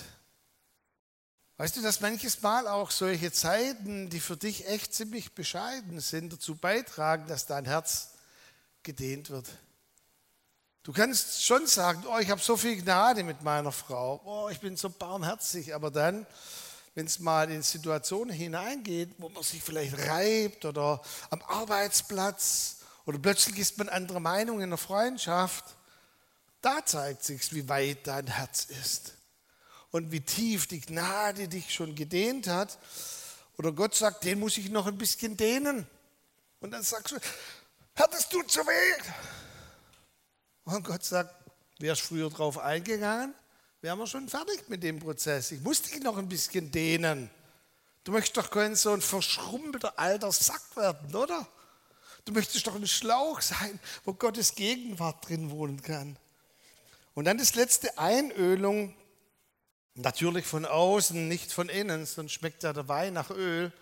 Weißt 1.57 1.77
du, 1.77 1.83
dass 1.83 2.01
manches 2.01 2.41
Mal 2.43 2.69
auch 2.69 2.93
solche 2.93 3.33
Zeiten, 3.33 4.11
die 4.11 4.21
für 4.21 4.37
dich 4.37 4.69
echt 4.69 4.95
ziemlich 4.95 5.33
bescheiden 5.35 5.99
sind, 5.99 6.33
dazu 6.33 6.55
beitragen, 6.55 7.27
dass 7.27 7.47
dein 7.47 7.65
Herz 7.65 8.11
gedehnt 8.85 9.31
wird. 9.31 9.47
Du 10.85 10.93
kannst 10.93 11.45
schon 11.45 11.67
sagen, 11.67 12.05
oh, 12.07 12.19
ich 12.19 12.31
habe 12.31 12.41
so 12.41 12.57
viel 12.57 12.81
Gnade 12.81 13.25
mit 13.25 13.43
meiner 13.43 13.73
Frau, 13.73 14.21
oh, 14.25 14.49
ich 14.51 14.61
bin 14.61 14.77
so 14.77 14.89
barmherzig, 14.89 15.75
aber 15.75 15.91
dann 15.91 16.27
wenn 16.99 17.07
es 17.07 17.21
mal 17.21 17.49
in 17.49 17.63
Situationen 17.63 18.35
hineingeht, 18.35 19.11
wo 19.19 19.29
man 19.29 19.45
sich 19.45 19.63
vielleicht 19.63 19.97
reibt 20.09 20.65
oder 20.65 21.01
am 21.31 21.41
Arbeitsplatz 21.43 22.79
oder 23.07 23.21
plötzlich 23.21 23.57
ist 23.61 23.79
man 23.79 23.89
anderer 23.89 24.19
Meinung 24.19 24.61
in 24.61 24.71
der 24.71 24.79
Freundschaft, 24.79 25.65
da 26.61 26.85
zeigt 26.85 27.23
sich, 27.23 27.55
wie 27.55 27.69
weit 27.69 28.09
dein 28.09 28.27
Herz 28.27 28.65
ist 28.65 29.15
und 29.93 30.11
wie 30.11 30.23
tief 30.23 30.67
die 30.67 30.81
Gnade 30.81 31.47
dich 31.47 31.73
schon 31.73 31.95
gedehnt 31.95 32.49
hat. 32.49 32.77
Oder 33.59 33.71
Gott 33.71 33.95
sagt, 33.95 34.25
den 34.25 34.41
muss 34.41 34.59
ich 34.59 34.69
noch 34.69 34.89
ein 34.89 34.99
bisschen 34.99 35.37
dehnen. 35.37 35.87
Und 36.59 36.73
dann 36.73 36.83
sagst 36.83 37.13
du, 37.13 37.19
Herr, 37.95 38.09
das 38.09 38.29
tut 38.29 38.51
so 38.51 38.63
weh. 38.63 39.13
Und 40.65 40.83
Gott 40.83 41.05
sagt, 41.05 41.33
wärst 41.79 42.03
früher 42.03 42.29
drauf 42.29 42.59
eingegangen, 42.59 43.37
wären 43.81 43.99
wir 43.99 44.07
schon 44.07 44.29
fertig 44.29 44.69
mit 44.69 44.83
dem 44.83 44.99
Prozess. 44.99 45.53
Ich 45.53 45.61
muss 45.61 45.83
dich 45.83 46.03
noch 46.03 46.17
ein 46.17 46.29
bisschen 46.29 46.71
dehnen. 46.71 47.31
Du 48.05 48.13
möchtest 48.13 48.37
doch 48.37 48.51
kein 48.51 48.75
so 48.75 48.93
ein 48.93 49.01
verschrumpelter 49.01 49.99
alter 49.99 50.33
Sack 50.33 50.77
werden, 50.77 51.15
oder? 51.15 51.47
Du 52.25 52.33
möchtest 52.33 52.67
doch 52.67 52.75
ein 52.75 52.87
Schlauch 52.87 53.41
sein, 53.41 53.79
wo 54.05 54.15
Gottes 54.15 54.55
Gegenwart 54.55 55.29
drin 55.29 55.51
wohnen 55.51 55.83
kann. 55.83 56.19
Und 57.15 57.25
dann 57.25 57.39
das 57.39 57.55
letzte 57.55 57.99
Einölung, 57.99 58.95
natürlich 59.95 60.47
von 60.47 60.65
außen, 60.65 61.29
nicht 61.29 61.53
von 61.53 61.69
innen, 61.69 62.07
sonst 62.07 62.33
schmeckt 62.33 62.63
ja 62.63 62.73
der 62.73 62.89
Wein 62.89 63.15
nach 63.15 63.31
Öl. 63.31 63.73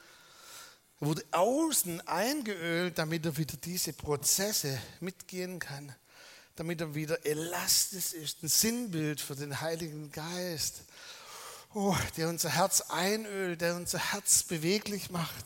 Er 1.01 1.07
wurde 1.07 1.25
außen 1.33 2.07
eingeölt, 2.07 2.99
damit 2.99 3.27
er 3.27 3.37
wieder 3.37 3.57
diese 3.57 3.93
Prozesse 3.93 4.81
mitgehen 5.01 5.59
kann, 5.59 5.95
damit 6.57 6.81
er 6.81 6.95
wieder 6.95 7.25
elastisch 7.25 8.15
ist, 8.15 8.43
ein 8.43 8.49
Sinnbild 8.49 9.21
für 9.21 9.37
den 9.37 9.61
Heiligen 9.61 10.11
Geist, 10.11 10.83
oh, 11.75 11.97
der 12.17 12.29
unser 12.29 12.51
Herz 12.51 12.81
einölt, 12.89 13.61
der 13.61 13.77
unser 13.77 13.99
Herz 13.99 14.43
beweglich 14.43 15.11
macht. 15.11 15.45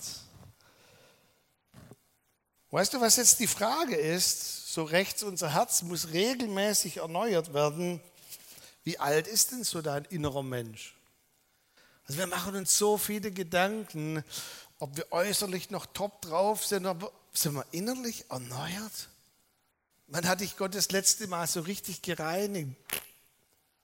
Weißt 2.71 2.95
du, 2.95 3.01
was 3.01 3.17
jetzt 3.17 3.41
die 3.41 3.49
Frage 3.49 3.97
ist? 3.97 4.73
So 4.73 4.85
rechts, 4.85 5.25
unser 5.25 5.53
Herz 5.53 5.83
muss 5.83 6.13
regelmäßig 6.13 6.99
erneuert 6.99 7.53
werden. 7.53 8.01
Wie 8.85 8.99
alt 8.99 9.27
ist 9.27 9.51
denn 9.51 9.65
so 9.65 9.83
dein 9.83 10.05
innerer 10.05 10.45
Mensch? 10.45 10.95
Also 12.07 12.19
wir 12.19 12.29
machen 12.29 12.55
uns 12.55 12.79
so 12.79 12.97
viele 12.97 13.33
Gedanken, 13.33 14.25
ob 14.79 14.97
wir 14.97 15.11
äußerlich 15.11 15.71
noch 15.71 15.87
top 15.87 16.23
drauf 16.23 16.65
sind, 16.65 16.87
aber 16.87 17.13
sind 17.33 17.55
wir 17.55 17.67
innerlich 17.73 18.25
erneuert? 18.31 19.09
Wann 20.13 20.27
hatte 20.27 20.43
ich 20.43 20.57
Gott 20.57 20.75
das 20.75 20.91
letzte 20.91 21.29
Mal 21.29 21.47
so 21.47 21.61
richtig 21.61 22.03
gereinigt? 22.03 22.75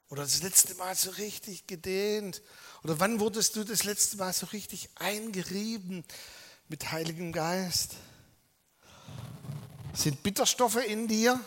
Oder 0.09 0.23
das 0.23 0.42
letzte 0.42 0.75
Mal 0.75 0.97
so 0.97 1.11
richtig 1.11 1.68
gedehnt? 1.68 2.42
Oder 2.83 2.99
wann 2.99 3.21
wurdest 3.21 3.54
du 3.54 3.62
das 3.62 3.85
letzte 3.85 4.16
Mal 4.16 4.33
so 4.33 4.47
richtig 4.47 4.88
eingerieben 4.97 6.04
mit 6.66 6.90
Heiligem 6.90 7.30
Geist? 7.30 7.95
Sind 9.95 10.25
Bitterstoffe 10.25 10.85
in 10.85 11.06
dir? 11.06 11.40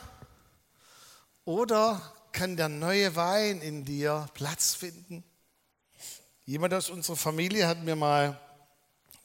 Oder 1.43 2.01
kann 2.31 2.55
der 2.55 2.69
neue 2.69 3.17
Wein 3.17 3.61
in 3.61 3.83
dir 3.83 4.29
Platz 4.33 4.75
finden? 4.75 5.25
Jemand 6.45 6.73
aus 6.73 6.89
unserer 6.89 7.17
Familie 7.17 7.67
hat 7.67 7.83
mir 7.83 7.97
mal 7.97 8.39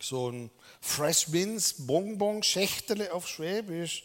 so 0.01 0.33
ein 0.33 0.51
Fresh 0.81 1.29
Mints 1.29 1.87
Bonbon 1.87 2.43
Schächtele 2.43 3.13
auf 3.13 3.29
Schwäbisch 3.29 4.05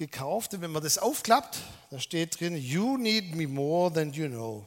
gekauft. 0.00 0.54
Und 0.54 0.62
wenn 0.62 0.72
man 0.72 0.82
das 0.82 0.98
aufklappt, 0.98 1.58
da 1.90 2.00
steht 2.00 2.40
drin, 2.40 2.56
You 2.56 2.96
need 2.96 3.36
me 3.36 3.46
more 3.46 3.92
than 3.92 4.12
you 4.12 4.28
know. 4.28 4.66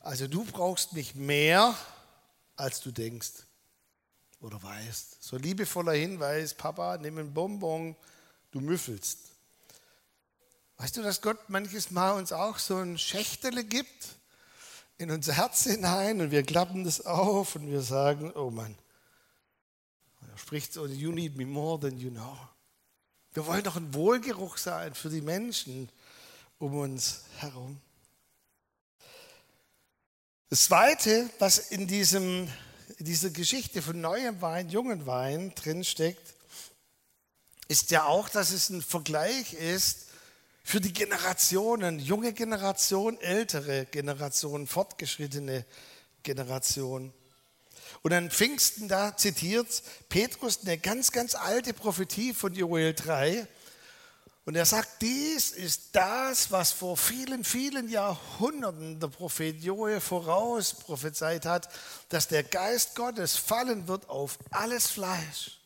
Also 0.00 0.26
du 0.26 0.44
brauchst 0.44 0.94
mich 0.94 1.14
mehr, 1.14 1.76
als 2.56 2.80
du 2.80 2.90
denkst 2.90 3.32
oder 4.40 4.62
weißt. 4.62 5.22
So 5.22 5.36
liebevoller 5.36 5.92
Hinweis, 5.92 6.54
Papa, 6.54 6.96
nimm 6.96 7.18
ein 7.18 7.34
Bonbon, 7.34 7.94
du 8.52 8.60
müffelst. 8.60 9.18
Weißt 10.78 10.96
du, 10.96 11.02
dass 11.02 11.20
Gott 11.20 11.48
manches 11.48 11.90
Mal 11.90 12.12
uns 12.12 12.32
auch 12.32 12.58
so 12.58 12.78
ein 12.78 12.98
Schächtele 12.98 13.64
gibt 13.64 14.16
in 14.98 15.10
unser 15.10 15.34
Herz 15.34 15.64
hinein 15.64 16.20
und 16.20 16.30
wir 16.30 16.42
klappen 16.44 16.84
das 16.84 17.04
auf 17.04 17.56
und 17.56 17.70
wir 17.70 17.82
sagen, 17.82 18.32
oh 18.32 18.50
Mann, 18.50 18.76
er 20.30 20.38
spricht 20.38 20.72
so, 20.72 20.86
you 20.86 21.10
need 21.10 21.36
me 21.36 21.44
more 21.44 21.78
than 21.78 21.98
you 21.98 22.10
know. 22.10 22.36
Wir 23.34 23.46
wollen 23.46 23.64
doch 23.64 23.76
ein 23.76 23.94
Wohlgeruch 23.94 24.58
sein 24.58 24.94
für 24.94 25.08
die 25.08 25.22
Menschen 25.22 25.88
um 26.58 26.78
uns 26.78 27.22
herum. 27.38 27.80
Das 30.50 30.64
Zweite, 30.64 31.30
was 31.38 31.70
in, 31.70 31.86
diesem, 31.86 32.46
in 32.98 33.06
dieser 33.06 33.30
Geschichte 33.30 33.80
von 33.80 34.00
neuem 34.02 34.42
Wein, 34.42 34.68
jungen 34.68 35.06
Wein 35.06 35.54
drinsteckt, 35.54 36.34
ist 37.68 37.90
ja 37.90 38.04
auch, 38.04 38.28
dass 38.28 38.50
es 38.50 38.68
ein 38.68 38.82
Vergleich 38.82 39.54
ist 39.54 40.08
für 40.62 40.82
die 40.82 40.92
Generationen, 40.92 41.98
junge 41.98 42.34
Generation, 42.34 43.18
ältere 43.18 43.86
Generation, 43.86 44.66
fortgeschrittene 44.66 45.64
Generation. 46.22 47.14
Und 48.02 48.12
an 48.12 48.30
Pfingsten, 48.30 48.88
da 48.88 49.16
zitiert 49.16 49.82
Petrus 50.08 50.60
eine 50.62 50.76
ganz, 50.76 51.12
ganz 51.12 51.36
alte 51.36 51.72
Prophetie 51.72 52.34
von 52.34 52.52
Joel 52.52 52.94
3. 52.94 53.46
Und 54.44 54.56
er 54.56 54.66
sagt, 54.66 55.02
dies 55.02 55.52
ist 55.52 55.90
das, 55.94 56.50
was 56.50 56.72
vor 56.72 56.96
vielen, 56.96 57.44
vielen 57.44 57.88
Jahrhunderten 57.88 58.98
der 58.98 59.06
Prophet 59.06 59.62
Joel 59.62 60.00
voraus 60.00 60.74
prophezeit 60.74 61.46
hat, 61.46 61.68
dass 62.08 62.26
der 62.26 62.42
Geist 62.42 62.96
Gottes 62.96 63.36
fallen 63.36 63.86
wird 63.86 64.08
auf 64.08 64.38
alles 64.50 64.88
Fleisch. 64.88 65.60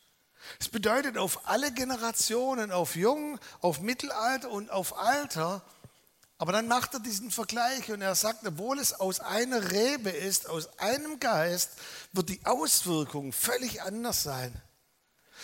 Es 0.59 0.69
bedeutet 0.69 1.17
auf 1.17 1.47
alle 1.47 1.71
Generationen, 1.71 2.71
auf 2.71 2.95
Jung, 2.95 3.39
auf 3.61 3.81
Mittelalter 3.81 4.51
und 4.51 4.69
auf 4.69 4.97
Alter. 4.97 5.63
Aber 6.39 6.51
dann 6.51 6.67
macht 6.67 6.93
er 6.93 6.99
diesen 6.99 7.31
Vergleich 7.31 7.91
und 7.91 8.01
er 8.01 8.13
sagt, 8.13 8.45
obwohl 8.45 8.77
es 8.79 8.93
aus 8.93 9.19
einer 9.19 9.71
Rebe 9.71 10.11
ist, 10.11 10.47
aus 10.47 10.77
einem 10.79 11.19
Geist, 11.19 11.71
wird 12.13 12.29
die 12.29 12.45
Auswirkung 12.45 13.33
völlig 13.33 13.81
anders 13.81 14.23
sein. 14.23 14.53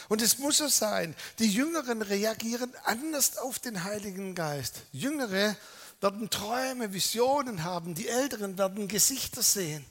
Und 0.09 0.21
es 0.21 0.37
muss 0.37 0.57
so 0.57 0.67
sein, 0.67 1.15
die 1.39 1.51
Jüngeren 1.51 2.01
reagieren 2.01 2.71
anders 2.83 3.37
auf 3.37 3.59
den 3.59 3.83
Heiligen 3.83 4.35
Geist. 4.35 4.81
Jüngere 4.91 5.55
werden 6.01 6.29
Träume, 6.29 6.93
Visionen 6.93 7.63
haben, 7.63 7.95
die 7.95 8.07
Älteren 8.07 8.57
werden 8.57 8.87
Gesichter 8.87 9.41
sehen. 9.41 9.85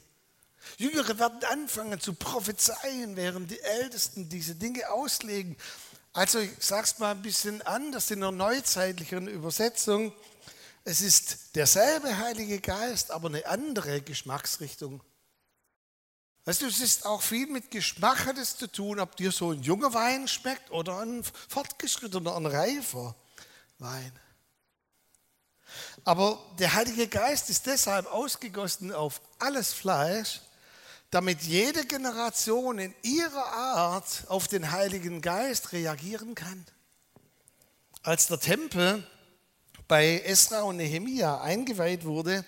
Jüngere 0.76 1.18
werden 1.18 1.42
anfangen 1.50 2.00
zu 2.00 2.14
prophezeien, 2.14 3.16
während 3.16 3.50
die 3.50 3.60
Ältesten 3.60 4.28
diese 4.28 4.54
Dinge 4.54 4.90
auslegen. 4.90 5.56
Also 6.12 6.38
ich 6.38 6.52
sage 6.60 6.84
es 6.84 6.98
mal 6.98 7.12
ein 7.12 7.22
bisschen 7.22 7.62
anders 7.62 8.10
in 8.10 8.22
einer 8.22 8.32
neuzeitlichen 8.32 9.26
Übersetzung. 9.26 10.12
Es 10.84 11.00
ist 11.00 11.54
derselbe 11.54 12.18
Heilige 12.18 12.60
Geist, 12.60 13.10
aber 13.12 13.28
eine 13.28 13.46
andere 13.46 14.00
Geschmacksrichtung. 14.02 15.02
Weißt 16.44 16.62
du, 16.62 16.66
es 16.66 16.80
ist 16.80 17.06
auch 17.06 17.22
viel 17.22 17.46
mit 17.46 17.70
Geschmack 17.70 18.26
hat 18.26 18.36
es 18.36 18.56
zu 18.56 18.66
tun, 18.66 18.98
ob 18.98 19.16
dir 19.16 19.30
so 19.30 19.52
ein 19.52 19.62
junger 19.62 19.94
Wein 19.94 20.26
schmeckt 20.26 20.72
oder 20.72 20.98
ein 20.98 21.22
fortgeschrittener, 21.48 22.34
ein 22.34 22.46
reifer 22.46 23.14
Wein. 23.78 24.12
Aber 26.04 26.44
der 26.58 26.74
Heilige 26.74 27.06
Geist 27.06 27.48
ist 27.48 27.66
deshalb 27.66 28.06
ausgegossen 28.12 28.92
auf 28.92 29.20
alles 29.38 29.72
Fleisch, 29.72 30.40
damit 31.10 31.42
jede 31.42 31.86
Generation 31.86 32.78
in 32.80 32.94
ihrer 33.02 33.52
Art 33.52 34.24
auf 34.28 34.48
den 34.48 34.72
Heiligen 34.72 35.20
Geist 35.20 35.70
reagieren 35.70 36.34
kann. 36.34 36.66
Als 38.02 38.26
der 38.26 38.40
Tempel 38.40 39.06
bei 39.88 40.20
Esra 40.20 40.62
und 40.62 40.76
Nehemia 40.76 41.40
eingeweiht 41.40 42.04
wurde, 42.04 42.44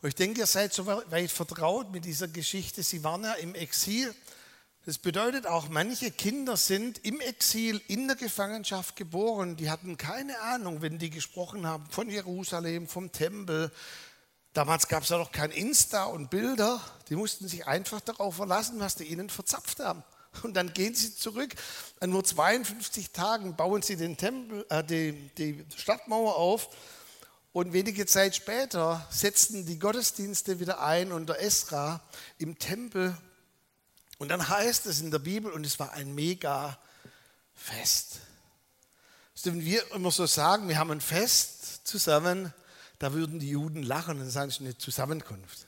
und 0.00 0.08
ich 0.08 0.14
denke, 0.16 0.40
ihr 0.40 0.46
seid 0.46 0.72
so 0.72 0.86
weit 0.86 1.30
vertraut 1.30 1.92
mit 1.92 2.04
dieser 2.04 2.26
Geschichte, 2.26 2.82
sie 2.82 3.04
waren 3.04 3.22
ja 3.22 3.34
im 3.34 3.54
Exil. 3.54 4.12
Das 4.84 4.98
bedeutet 4.98 5.46
auch, 5.46 5.68
manche 5.68 6.10
Kinder 6.10 6.56
sind 6.56 6.98
im 7.04 7.20
Exil 7.20 7.80
in 7.86 8.08
der 8.08 8.16
Gefangenschaft 8.16 8.96
geboren. 8.96 9.56
Die 9.56 9.70
hatten 9.70 9.96
keine 9.96 10.40
Ahnung, 10.40 10.82
wenn 10.82 10.98
die 10.98 11.10
gesprochen 11.10 11.66
haben 11.66 11.86
von 11.88 12.10
Jerusalem, 12.10 12.88
vom 12.88 13.12
Tempel, 13.12 13.70
Damals 14.52 14.86
gab 14.86 15.02
es 15.02 15.08
ja 15.08 15.16
noch 15.16 15.32
kein 15.32 15.50
Insta 15.50 16.04
und 16.04 16.28
Bilder. 16.28 16.78
Die 17.08 17.16
mussten 17.16 17.48
sich 17.48 17.66
einfach 17.66 18.02
darauf 18.02 18.36
verlassen, 18.36 18.80
was 18.80 18.96
die 18.96 19.04
ihnen 19.04 19.30
verzapft 19.30 19.80
haben. 19.80 20.04
Und 20.42 20.54
dann 20.54 20.72
gehen 20.72 20.94
sie 20.94 21.14
zurück. 21.14 21.54
An 22.00 22.10
nur 22.10 22.24
52 22.24 23.10
Tagen 23.10 23.54
bauen 23.54 23.82
sie 23.82 23.96
den 23.96 24.16
Tempel, 24.16 24.64
äh, 24.70 24.82
die, 24.82 25.30
die 25.36 25.64
Stadtmauer 25.76 26.36
auf. 26.36 26.68
Und 27.52 27.74
wenige 27.74 28.06
Zeit 28.06 28.34
später 28.34 29.06
setzten 29.10 29.66
die 29.66 29.78
Gottesdienste 29.78 30.58
wieder 30.58 30.80
ein 30.80 31.12
unter 31.12 31.38
Esra 31.38 32.00
im 32.38 32.58
Tempel. 32.58 33.16
Und 34.18 34.28
dann 34.28 34.48
heißt 34.48 34.86
es 34.86 35.00
in 35.00 35.10
der 35.10 35.18
Bibel, 35.18 35.52
und 35.52 35.66
es 35.66 35.78
war 35.78 35.92
ein 35.92 36.14
mega 36.14 36.78
Fest. 37.54 38.20
Wenn 39.44 39.64
wir 39.64 39.90
immer 39.92 40.10
so 40.10 40.26
sagen, 40.26 40.68
wir 40.68 40.78
haben 40.78 40.92
ein 40.92 41.00
Fest 41.00 41.86
zusammen, 41.86 42.54
da 42.98 43.12
würden 43.12 43.40
die 43.40 43.50
Juden 43.50 43.82
lachen 43.82 44.20
und 44.20 44.30
sagen, 44.30 44.48
es 44.48 44.56
ist 44.56 44.60
eine 44.60 44.78
Zusammenkunft. 44.78 45.66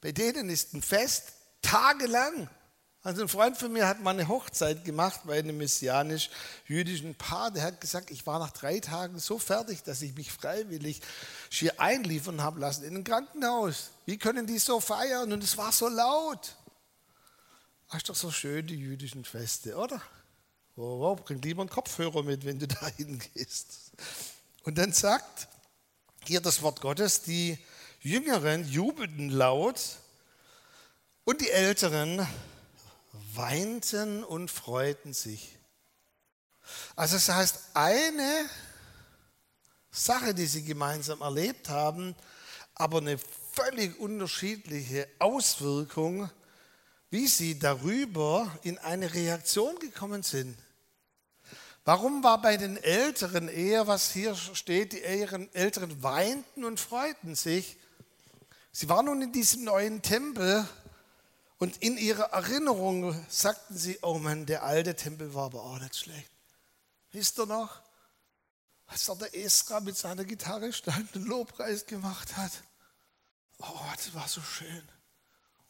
Bei 0.00 0.12
denen 0.12 0.48
ist 0.48 0.72
ein 0.72 0.82
Fest 0.82 1.32
tagelang. 1.60 2.48
Also 3.04 3.20
ein 3.20 3.28
Freund 3.28 3.58
von 3.58 3.70
mir 3.70 3.86
hat 3.86 4.00
mal 4.00 4.12
eine 4.12 4.28
Hochzeit 4.28 4.82
gemacht 4.82 5.20
bei 5.24 5.38
einem 5.38 5.58
messianisch-jüdischen 5.58 7.14
Paar. 7.14 7.50
Der 7.50 7.62
hat 7.62 7.78
gesagt, 7.78 8.10
ich 8.10 8.26
war 8.26 8.38
nach 8.38 8.50
drei 8.50 8.80
Tagen 8.80 9.18
so 9.18 9.38
fertig, 9.38 9.82
dass 9.82 10.00
ich 10.00 10.14
mich 10.14 10.32
freiwillig 10.32 11.02
schier 11.50 11.78
einliefern 11.78 12.42
habe 12.42 12.60
lassen 12.60 12.82
in 12.82 12.96
ein 12.96 13.04
Krankenhaus. 13.04 13.90
Wie 14.06 14.16
können 14.16 14.46
die 14.46 14.58
so 14.58 14.80
feiern? 14.80 15.34
Und 15.34 15.44
es 15.44 15.58
war 15.58 15.70
so 15.70 15.86
laut. 15.86 16.56
Das 17.88 17.98
ist 17.98 18.08
doch 18.08 18.14
so 18.14 18.30
schön, 18.30 18.66
die 18.66 18.76
jüdischen 18.76 19.26
Feste, 19.26 19.76
oder? 19.76 20.00
Wow, 20.74 21.00
wow, 21.00 21.22
bring 21.22 21.42
lieber 21.42 21.60
einen 21.60 21.68
Kopfhörer 21.68 22.22
mit, 22.22 22.46
wenn 22.46 22.58
du 22.58 22.66
da 22.68 22.86
hingehst. 22.96 23.92
Und 24.62 24.78
dann 24.78 24.92
sagt 24.94 25.48
hier 26.24 26.40
das 26.40 26.62
Wort 26.62 26.80
Gottes, 26.80 27.20
die 27.20 27.58
Jüngeren 28.00 28.66
jubelten 28.66 29.28
laut 29.28 29.98
und 31.24 31.42
die 31.42 31.50
Älteren 31.50 32.26
weinten 33.36 34.24
und 34.24 34.50
freuten 34.50 35.12
sich. 35.12 35.58
Also 36.96 37.16
das 37.16 37.28
heißt, 37.28 37.58
eine 37.74 38.48
Sache, 39.90 40.34
die 40.34 40.46
sie 40.46 40.64
gemeinsam 40.64 41.20
erlebt 41.20 41.68
haben, 41.68 42.14
aber 42.74 42.98
eine 42.98 43.18
völlig 43.52 43.98
unterschiedliche 44.00 45.08
Auswirkung, 45.18 46.30
wie 47.10 47.28
sie 47.28 47.58
darüber 47.58 48.50
in 48.62 48.78
eine 48.78 49.14
Reaktion 49.14 49.78
gekommen 49.78 50.22
sind. 50.22 50.58
Warum 51.84 52.24
war 52.24 52.40
bei 52.40 52.56
den 52.56 52.76
Älteren 52.76 53.48
eher, 53.48 53.86
was 53.86 54.10
hier 54.10 54.34
steht, 54.34 54.94
die 54.94 55.02
Älteren 55.02 56.02
weinten 56.02 56.64
und 56.64 56.80
freuten 56.80 57.34
sich? 57.34 57.76
Sie 58.72 58.88
waren 58.88 59.04
nun 59.04 59.20
in 59.22 59.32
diesem 59.32 59.64
neuen 59.64 60.02
Tempel 60.02 60.66
und 61.64 61.78
in 61.78 61.96
ihrer 61.96 62.24
Erinnerung 62.24 63.18
sagten 63.30 63.74
sie, 63.74 63.98
oh 64.02 64.18
Mann, 64.18 64.44
der 64.44 64.64
alte 64.64 64.94
Tempel 64.94 65.32
war 65.32 65.46
aber 65.46 65.62
auch 65.62 65.78
nicht 65.78 65.96
schlecht. 65.96 66.30
Wisst 67.10 67.38
ihr 67.38 67.46
noch, 67.46 67.80
als 68.86 69.06
da 69.06 69.14
der 69.14 69.34
Esra 69.34 69.80
mit 69.80 69.96
seiner 69.96 70.26
Gitarre 70.26 70.74
stand 70.74 71.16
und 71.16 71.24
Lobpreis 71.24 71.86
gemacht 71.86 72.36
hat? 72.36 72.52
Oh, 73.60 73.80
das 73.96 74.12
war 74.12 74.28
so 74.28 74.42
schön. 74.42 74.82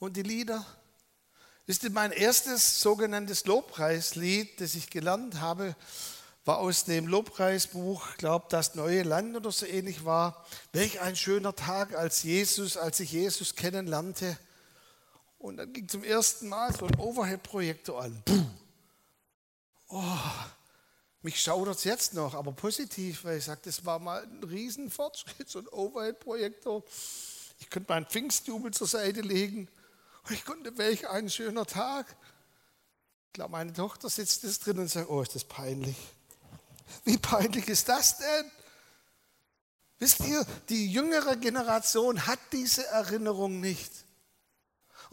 Und 0.01 0.17
die 0.17 0.25
Lieder? 0.25 0.67
Wisst 1.67 1.85
ihr, 1.85 1.91
mein 1.91 2.11
erstes 2.11 2.81
sogenanntes 2.81 3.45
Lobpreislied, 3.45 4.61
das 4.61 4.75
ich 4.75 4.91
gelernt 4.91 5.41
habe, 5.41 5.77
war 6.45 6.59
aus 6.59 6.87
dem 6.87 7.07
Lobpreisbuch, 7.07 8.17
glaube 8.17 8.47
das 8.49 8.75
neue 8.75 9.05
Land 9.05 9.37
oder 9.37 9.53
so 9.53 9.65
ähnlich 9.65 10.05
war. 10.05 10.45
Welch 10.73 10.99
ein 10.99 11.15
schöner 11.15 11.55
Tag 11.55 11.95
als 11.95 12.25
Jesus, 12.25 12.77
als 12.77 12.99
ich 12.99 13.13
Jesus 13.13 13.55
kennenlernte. 13.55 14.37
Und 15.45 15.59
dann 15.59 15.75
ging 15.75 15.87
zum 15.87 16.03
ersten 16.03 16.49
Mal 16.49 16.75
so 16.75 16.87
ein 16.87 16.99
Overhead-Projektor 16.99 18.03
an. 18.03 18.23
Oh, 19.89 20.03
mich 21.21 21.39
schaudert 21.39 21.77
es 21.77 21.85
jetzt 21.85 22.15
noch, 22.15 22.33
aber 22.33 22.53
positiv, 22.53 23.25
weil 23.25 23.37
ich 23.37 23.45
sage, 23.45 23.61
das 23.65 23.85
war 23.85 23.99
mal 23.99 24.23
ein 24.23 24.43
Riesenfortschritt, 24.43 25.51
so 25.51 25.59
ein 25.59 25.69
Overhead-Projektor. 25.69 26.83
Ich 27.59 27.69
könnte 27.69 27.93
meinen 27.93 28.07
Pfingstjubel 28.07 28.73
zur 28.73 28.87
Seite 28.87 29.21
legen 29.21 29.69
und 30.27 30.35
ich 30.35 30.47
konnte, 30.47 30.79
welch 30.79 31.11
ein 31.11 31.29
schöner 31.29 31.67
Tag. 31.67 32.07
Ich 33.27 33.35
glaube, 33.35 33.53
meine 33.53 33.75
Tochter 33.75 34.09
sitzt 34.09 34.45
das 34.45 34.61
drin 34.61 34.79
und 34.79 34.89
sagt, 34.89 35.11
oh, 35.11 35.21
ist 35.21 35.35
das 35.35 35.45
peinlich. 35.45 35.99
Wie 37.05 37.19
peinlich 37.19 37.69
ist 37.69 37.91
das 37.91 38.17
denn? 38.17 38.51
Wisst 39.99 40.21
ihr, 40.21 40.43
die 40.71 40.91
jüngere 40.91 41.37
Generation 41.37 42.27
hat 42.27 42.39
diese 42.51 42.87
Erinnerung 42.87 43.61
nicht. 43.61 44.04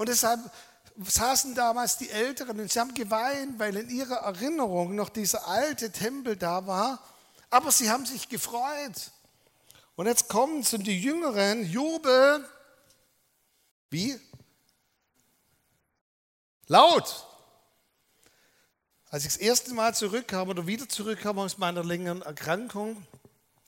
Und 0.01 0.09
deshalb 0.09 0.39
saßen 0.97 1.53
damals 1.53 1.99
die 1.99 2.09
Älteren 2.09 2.59
und 2.59 2.71
sie 2.71 2.79
haben 2.79 2.95
geweint, 2.95 3.59
weil 3.59 3.77
in 3.77 3.87
ihrer 3.87 4.15
Erinnerung 4.15 4.95
noch 4.95 5.09
dieser 5.09 5.47
alte 5.47 5.91
Tempel 5.91 6.35
da 6.35 6.65
war. 6.65 7.03
Aber 7.51 7.71
sie 7.71 7.91
haben 7.91 8.07
sich 8.07 8.27
gefreut. 8.27 9.11
Und 9.95 10.07
jetzt 10.07 10.27
kommen 10.27 10.65
und 10.73 10.87
die 10.87 10.99
Jüngeren 10.99 11.63
jubeln. 11.69 12.43
Wie? 13.91 14.19
Laut. 16.65 17.27
Als 19.11 19.25
ich 19.25 19.33
das 19.33 19.37
erste 19.37 19.71
Mal 19.75 19.93
zurückkam 19.93 20.49
oder 20.49 20.65
wieder 20.65 20.89
zurückkam 20.89 21.37
aus 21.37 21.59
meiner 21.59 21.83
längeren 21.83 22.23
Erkrankung, 22.23 23.05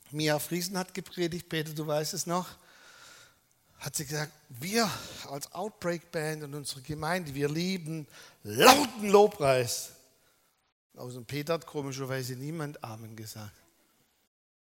Mia 0.10 0.40
Friesen 0.40 0.80
hat 0.80 0.96
gepredigt, 0.96 1.48
Peter, 1.48 1.74
du 1.74 1.86
weißt 1.86 2.16
es 2.16 2.26
noch, 2.26 2.48
hat 3.84 3.98
sie 3.98 4.06
gesagt, 4.06 4.32
wir 4.48 4.90
als 5.30 5.52
Outbreak 5.52 6.10
Band 6.10 6.44
und 6.44 6.56
unsere 6.56 6.82
Gemeinde, 6.82 7.36
wir 7.36 7.50
lieben 7.50 8.08
lauten 8.44 9.10
Lobpreis. 9.10 9.90
Außer 10.96 11.22
Peter 11.22 11.56
hat 11.56 11.66
komischerweise 11.66 12.34
niemand 12.34 12.82
Amen 12.82 13.18
gesagt. 13.18 13.52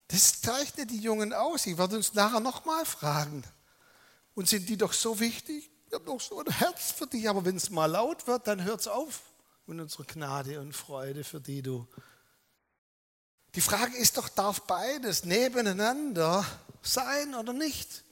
Das 0.08 0.42
zeichnet 0.42 0.90
die 0.90 1.00
Jungen 1.00 1.32
aus. 1.32 1.68
Ich 1.68 1.78
werde 1.78 1.96
uns 1.96 2.16
nachher 2.16 2.40
nochmal 2.40 2.86
fragen. 2.86 3.44
Und 4.34 4.50
sind 4.50 4.68
die 4.68 4.78
doch 4.78 4.94
so 4.94 5.20
wichtig? 5.20 5.70
Wir 5.90 6.00
haben 6.00 6.06
doch 6.06 6.20
so 6.20 6.40
ein 6.40 6.52
Herz 6.52 6.92
für 6.92 7.06
dich. 7.06 7.30
Aber 7.30 7.46
wenn 7.46 7.58
es 7.58 7.70
mal 7.70 7.86
laut 7.86 8.26
wird, 8.26 8.48
dann 8.48 8.64
hört 8.64 8.80
es 8.80 8.88
auf 8.88 9.22
mit 9.68 9.80
unserer 9.80 10.06
Gnade 10.06 10.60
und 10.60 10.74
Freude, 10.74 11.24
für 11.24 11.40
die 11.40 11.62
du. 11.62 11.88
Die 13.54 13.62
Frage 13.62 13.96
ist 13.96 14.18
doch, 14.18 14.28
darf 14.28 14.62
beides 14.62 15.24
nebeneinander 15.24 16.44
sein 16.82 17.36
oder 17.36 17.54
nicht? 17.54 18.04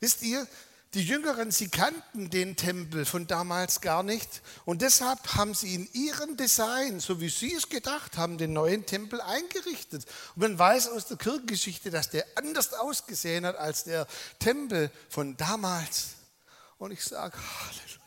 Wisst 0.00 0.22
ihr, 0.22 0.46
die 0.94 1.04
Jüngeren, 1.04 1.50
sie 1.50 1.68
kannten 1.68 2.30
den 2.30 2.56
Tempel 2.56 3.04
von 3.04 3.26
damals 3.26 3.80
gar 3.80 4.02
nicht 4.02 4.40
und 4.64 4.80
deshalb 4.80 5.34
haben 5.34 5.52
sie 5.52 5.74
in 5.74 5.92
ihrem 5.92 6.36
Design, 6.38 7.00
so 7.00 7.20
wie 7.20 7.28
sie 7.28 7.52
es 7.54 7.68
gedacht 7.68 8.16
haben, 8.16 8.38
den 8.38 8.54
neuen 8.54 8.86
Tempel 8.86 9.20
eingerichtet. 9.20 10.06
Und 10.34 10.42
man 10.42 10.58
weiß 10.58 10.88
aus 10.88 11.06
der 11.06 11.18
Kirchengeschichte, 11.18 11.90
dass 11.90 12.08
der 12.08 12.24
anders 12.36 12.72
ausgesehen 12.72 13.44
hat 13.44 13.56
als 13.56 13.84
der 13.84 14.06
Tempel 14.38 14.90
von 15.10 15.36
damals. 15.36 16.14
Und 16.78 16.92
ich 16.92 17.04
sage, 17.04 17.36
Halleluja, 17.60 18.00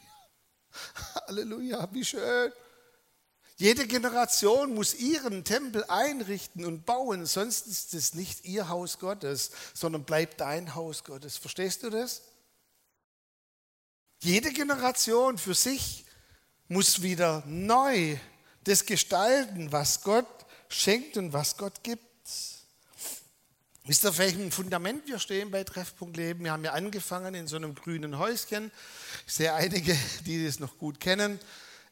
Halleluja, 1.27 1.89
wie 1.91 2.05
schön. 2.05 2.51
Jede 3.59 3.87
Generation 3.87 4.73
muss 4.73 4.93
ihren 4.93 5.43
Tempel 5.43 5.83
einrichten 5.89 6.63
und 6.63 6.85
bauen, 6.85 7.25
sonst 7.25 7.67
ist 7.67 7.93
es 7.93 8.13
nicht 8.13 8.45
ihr 8.45 8.69
Haus 8.69 8.99
Gottes, 8.99 9.51
sondern 9.73 10.05
bleibt 10.05 10.39
dein 10.39 10.75
Haus 10.75 11.03
Gottes. 11.03 11.35
Verstehst 11.35 11.83
du 11.83 11.89
das? 11.89 12.21
Jede 14.21 14.53
Generation 14.53 15.37
für 15.37 15.55
sich 15.55 16.05
muss 16.69 17.01
wieder 17.01 17.43
neu 17.47 18.17
das 18.63 18.85
gestalten, 18.85 19.73
was 19.73 20.03
Gott 20.03 20.45
schenkt 20.69 21.17
und 21.17 21.33
was 21.33 21.57
Gott 21.57 21.83
gibt. 21.83 22.05
Wisst 23.83 24.05
ihr, 24.05 24.11
auf 24.11 24.19
welchem 24.19 24.53
Fundament 24.53 25.05
wir 25.05 25.19
stehen 25.19 25.51
bei 25.51 25.65
Treffpunkt 25.65 26.15
Leben? 26.15 26.45
Wir 26.45 26.53
haben 26.53 26.63
ja 26.63 26.71
angefangen 26.71 27.35
in 27.35 27.47
so 27.47 27.57
einem 27.57 27.75
grünen 27.75 28.19
Häuschen. 28.19 28.71
Ich 29.27 29.33
sehe 29.33 29.53
einige, 29.53 29.97
die 30.25 30.45
das 30.45 30.61
noch 30.61 30.77
gut 30.77 31.01
kennen. 31.01 31.41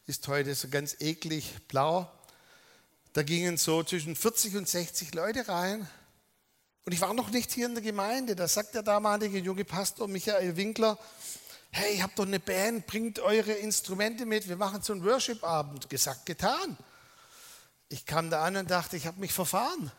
Ist 0.08 0.26
heute 0.26 0.54
so 0.54 0.68
ganz 0.68 0.96
eklig 1.00 1.54
blau. 1.68 2.10
Da 3.12 3.22
gingen 3.22 3.58
so 3.58 3.82
zwischen 3.84 4.16
40 4.16 4.56
und 4.56 4.66
60 4.66 5.12
Leute 5.12 5.46
rein. 5.48 5.86
Und 6.86 6.92
ich 6.92 7.02
war 7.02 7.12
noch 7.12 7.28
nicht 7.28 7.52
hier 7.52 7.66
in 7.66 7.74
der 7.74 7.82
Gemeinde. 7.82 8.34
Da 8.34 8.48
sagt 8.48 8.74
der 8.74 8.82
damalige 8.82 9.36
junge 9.36 9.66
Pastor 9.66 10.08
Michael 10.08 10.56
Winkler, 10.56 10.98
hey, 11.72 11.96
ihr 11.96 12.02
habt 12.02 12.18
doch 12.18 12.24
eine 12.24 12.40
Band, 12.40 12.86
bringt 12.86 13.18
eure 13.18 13.52
Instrumente 13.52 14.24
mit, 14.24 14.48
wir 14.48 14.56
machen 14.56 14.80
so 14.80 14.94
einen 14.94 15.04
Worship-Abend. 15.04 15.90
Gesagt, 15.90 16.24
getan. 16.24 16.78
Ich 17.90 18.06
kam 18.06 18.30
da 18.30 18.42
an 18.42 18.56
und 18.56 18.70
dachte, 18.70 18.96
ich 18.96 19.06
habe 19.06 19.20
mich 19.20 19.34
verfahren. 19.34 19.92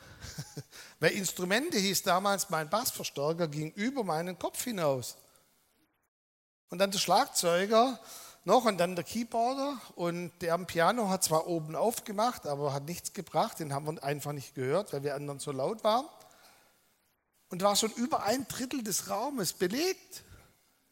Weil 1.00 1.12
Instrumente 1.12 1.78
hieß 1.78 2.02
damals, 2.02 2.50
mein 2.50 2.67
Bassverstärker 2.67 3.48
ging 3.48 3.72
über 3.74 4.04
meinen 4.04 4.39
Kopf 4.39 4.63
hinaus. 4.63 5.17
Und 6.69 6.80
dann 6.80 6.89
der 6.89 6.98
Schlagzeuger 6.98 8.00
noch 8.45 8.65
und 8.65 8.78
dann 8.78 8.95
der 8.95 9.04
Keyboarder 9.04 9.80
und 9.95 10.32
der 10.41 10.54
am 10.54 10.65
Piano 10.65 11.10
hat 11.10 11.23
zwar 11.23 11.47
oben 11.47 11.75
aufgemacht, 11.75 12.47
aber 12.47 12.73
hat 12.73 12.86
nichts 12.86 13.13
gebracht, 13.13 13.60
den 13.60 13.73
haben 13.73 13.86
wir 13.86 14.04
einfach 14.04 14.32
nicht 14.32 14.56
gehört, 14.56 14.93
weil 14.93 15.04
wir 15.04 15.15
anderen 15.15 15.39
so 15.39 15.52
laut 15.52 15.84
waren. 15.84 16.06
Und 17.49 17.63
war 17.63 17.75
schon 17.75 17.91
über 17.93 18.23
ein 18.23 18.47
Drittel 18.47 18.84
des 18.84 19.10
Raumes 19.10 19.54
belegt 19.54 20.23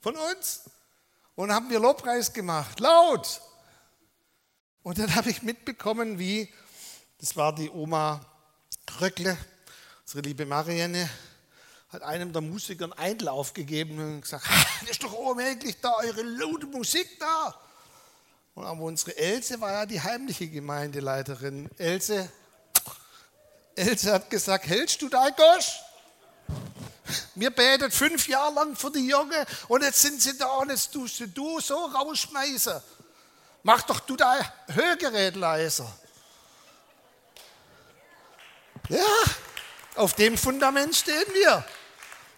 von 0.02 0.16
uns. 0.16 0.70
Und 1.36 1.54
haben 1.54 1.70
wir 1.70 1.80
Lobpreis 1.80 2.34
gemacht, 2.34 2.80
laut. 2.80 3.42
Und 4.82 4.98
dann 4.98 5.14
habe 5.16 5.30
ich 5.30 5.44
mitbekommen, 5.44 6.18
wie, 6.18 6.52
das 7.20 7.36
war 7.36 7.54
die 7.54 7.70
Oma 7.70 8.26
Röckle, 9.00 9.38
unsere 10.02 10.22
liebe 10.22 10.46
Marianne, 10.46 11.10
hat 11.90 12.02
einem 12.02 12.34
der 12.34 12.42
Musiker 12.42 12.86
einen 12.86 12.94
Einlauf 12.94 13.54
gegeben 13.54 14.00
und 14.00 14.22
gesagt, 14.22 14.46
das 14.82 14.92
ist 14.92 15.04
doch 15.04 15.14
unmöglich 15.14 15.80
da, 15.82 15.96
eure 15.98 16.22
laute 16.22 16.68
Musik 16.68 17.20
da. 17.20 17.56
Und 18.56 18.66
aber 18.66 18.82
unsere 18.82 19.16
Else 19.16 19.62
war 19.62 19.72
ja 19.72 19.86
die 19.86 20.02
heimliche 20.02 20.48
Gemeindeleiterin. 20.48 21.70
Else, 21.78 22.30
Else 23.76 24.12
hat 24.12 24.30
gesagt, 24.30 24.68
hältst 24.68 25.02
du 25.02 25.10
dein 25.10 25.34
Gosch? 25.36 25.80
Wir 27.36 27.52
beten 27.52 27.90
fünf 27.92 28.28
Jahre 28.28 28.54
lang 28.56 28.76
für 28.76 28.92
die 28.92 29.08
Junge 29.08 29.46
und 29.68 29.84
jetzt 29.84 30.02
sind 30.02 30.22
sie 30.22 30.38
da 30.38 30.48
und 30.58 30.70
jetzt 30.70 30.92
tust 30.92 31.24
du 31.34 31.60
so 31.62 31.76
rausschmeißen. 31.86 32.82
Mach 33.64 33.84
doch 33.84 34.00
du 34.02 34.16
dein 34.16 34.44
Hörgerät 34.74 35.36
leiser. 35.36 35.92
Ja, 38.90 39.06
auf 39.96 40.14
dem 40.14 40.38
Fundament 40.38 40.96
stehen 40.96 41.34
wir. 41.34 41.66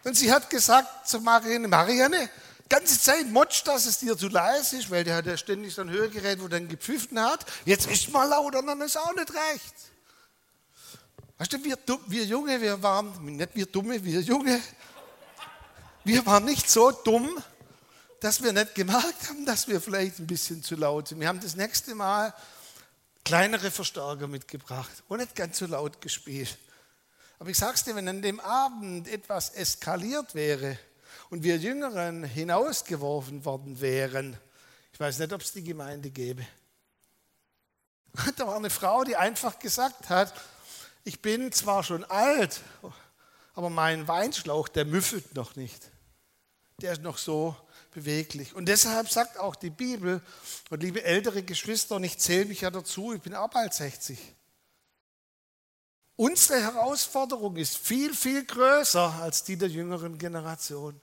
Und 0.04 0.16
sie 0.16 0.32
hat 0.32 0.50
gesagt 0.50 1.08
zu 1.08 1.20
Marianne, 1.20 1.68
Marianne, 1.68 2.30
ganze 2.70 3.00
Zeit 3.00 3.28
motscht, 3.28 3.68
dass 3.68 3.86
es 3.86 4.00
dir 4.00 4.18
zu 4.18 4.30
leise 4.30 4.78
ist, 4.78 4.90
weil 4.90 5.04
der 5.04 5.18
hat 5.18 5.26
ja 5.26 5.36
ständig 5.36 5.74
so 5.74 5.82
ein 5.82 5.90
Hörgerät, 5.90 6.42
wo 6.42 6.48
dann 6.48 6.68
gepfiffen 6.68 7.20
hat. 7.20 7.46
Jetzt 7.66 7.90
ist 7.90 8.12
mal 8.12 8.26
lauter, 8.26 8.62
dann 8.62 8.80
ist 8.82 8.98
auch 8.98 9.14
nicht 9.14 9.34
recht. 9.34 9.76
Weißt 11.38 11.54
du, 11.54 11.64
wir, 11.64 11.78
wir 12.08 12.26
Junge, 12.26 12.62
wir 12.62 12.82
waren, 12.84 13.26
nicht 13.26 13.56
wir 13.56 13.66
Dumme, 13.66 14.04
wir 14.04 14.22
Junge, 14.22 14.62
wir 16.04 16.26
waren 16.26 16.46
nicht 16.46 16.70
so 16.70 16.92
dumm, 16.92 17.30
dass 18.20 18.44
wir 18.44 18.52
nicht 18.52 18.76
gemerkt 18.76 19.30
haben, 19.30 19.46
dass 19.46 19.68
wir 19.68 19.80
vielleicht 19.80 20.20
ein 20.20 20.28
bisschen 20.28 20.64
zu 20.64 20.76
laut 20.76 21.08
sind. 21.08 21.20
Wir 21.20 21.28
haben 21.28 21.40
das 21.40 21.56
nächste 21.56 21.96
Mal 21.96 22.34
kleinere 23.24 23.72
Verstärker 23.72 24.28
mitgebracht 24.28 25.04
und 25.08 25.20
nicht 25.20 25.36
ganz 25.36 25.60
so 25.60 25.66
laut 25.66 26.02
gespielt. 26.02 26.58
Aber 27.40 27.50
ich 27.50 27.58
sag's 27.58 27.86
dir, 27.86 27.96
wenn 27.96 28.08
an 28.10 28.22
dem 28.22 28.42
Abend 28.42 29.08
etwas 29.08 29.52
eskaliert 29.52 30.36
wäre 30.36 30.78
und 31.30 31.42
wir 31.42 31.58
Jüngeren 31.58 32.26
hinausgeworfen 32.26 33.46
worden 33.46 33.80
wären, 33.80 34.38
ich 34.92 35.00
weiß 35.00 35.20
nicht, 35.20 35.32
ob 35.32 35.42
es 35.42 35.54
die 35.54 35.64
Gemeinde 35.64 36.12
gäbe. 36.12 36.46
Da 38.36 38.46
war 38.46 38.58
eine 38.58 38.70
Frau, 38.70 39.06
die 39.06 39.16
einfach 39.16 39.58
gesagt 39.60 40.10
hat, 40.10 40.34
ich 41.06 41.22
bin 41.22 41.52
zwar 41.54 41.84
schon 41.84 42.04
alt, 42.04 42.62
aber 43.54 43.70
mein 43.70 44.08
Weinschlauch, 44.08 44.68
der 44.68 44.84
müffelt 44.84 45.36
noch 45.36 45.56
nicht. 45.56 45.92
Der 46.82 46.92
ist 46.92 47.02
noch 47.02 47.18
so 47.18 47.56
beweglich. 47.92 48.54
Und 48.54 48.66
deshalb 48.66 49.10
sagt 49.10 49.38
auch 49.38 49.56
die 49.56 49.70
Bibel, 49.70 50.22
und 50.70 50.84
liebe 50.84 51.04
ältere 51.04 51.44
Geschwister, 51.44 51.96
und 51.96 52.04
ich 52.04 52.18
zähle 52.18 52.46
mich 52.46 52.62
ja 52.62 52.72
dazu, 52.72 53.14
ich 53.14 53.22
bin 53.22 53.34
auch 53.34 53.50
bald 53.50 53.74
60. 53.74 54.20
Unsere 56.20 56.62
Herausforderung 56.62 57.56
ist 57.56 57.78
viel, 57.78 58.14
viel 58.14 58.44
größer 58.44 59.22
als 59.22 59.46
die 59.46 59.56
der 59.56 59.70
jüngeren 59.70 60.18
Generation. 60.18 61.00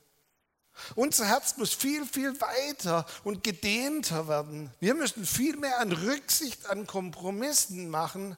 Unser 0.94 1.24
Herz 1.24 1.56
muss 1.56 1.72
viel, 1.72 2.04
viel 2.04 2.38
weiter 2.38 3.06
und 3.24 3.42
gedehnter 3.42 4.28
werden. 4.28 4.70
Wir 4.78 4.94
müssen 4.94 5.24
viel 5.24 5.56
mehr 5.56 5.78
an 5.78 5.92
Rücksicht, 5.92 6.66
an 6.66 6.86
Kompromissen 6.86 7.88
machen 7.88 8.36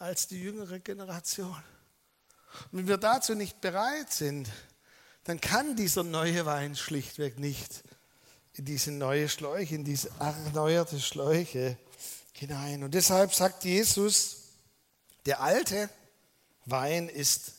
als 0.00 0.26
die 0.26 0.42
jüngere 0.42 0.80
Generation. 0.80 1.62
Und 2.72 2.78
wenn 2.80 2.88
wir 2.88 2.98
dazu 2.98 3.36
nicht 3.36 3.60
bereit 3.60 4.12
sind, 4.12 4.48
dann 5.22 5.40
kann 5.40 5.76
dieser 5.76 6.02
neue 6.02 6.44
Wein 6.44 6.74
schlichtweg 6.74 7.38
nicht 7.38 7.84
in 8.54 8.64
diese 8.64 8.90
neue 8.90 9.28
Schläuche, 9.28 9.76
in 9.76 9.84
diese 9.84 10.10
erneuerte 10.18 10.98
Schläuche 10.98 11.78
hinein. 12.32 12.82
Und 12.82 12.94
deshalb 12.94 13.32
sagt 13.32 13.62
Jesus, 13.62 14.43
der 15.26 15.40
alte 15.40 15.88
Wein 16.66 17.08
ist 17.08 17.52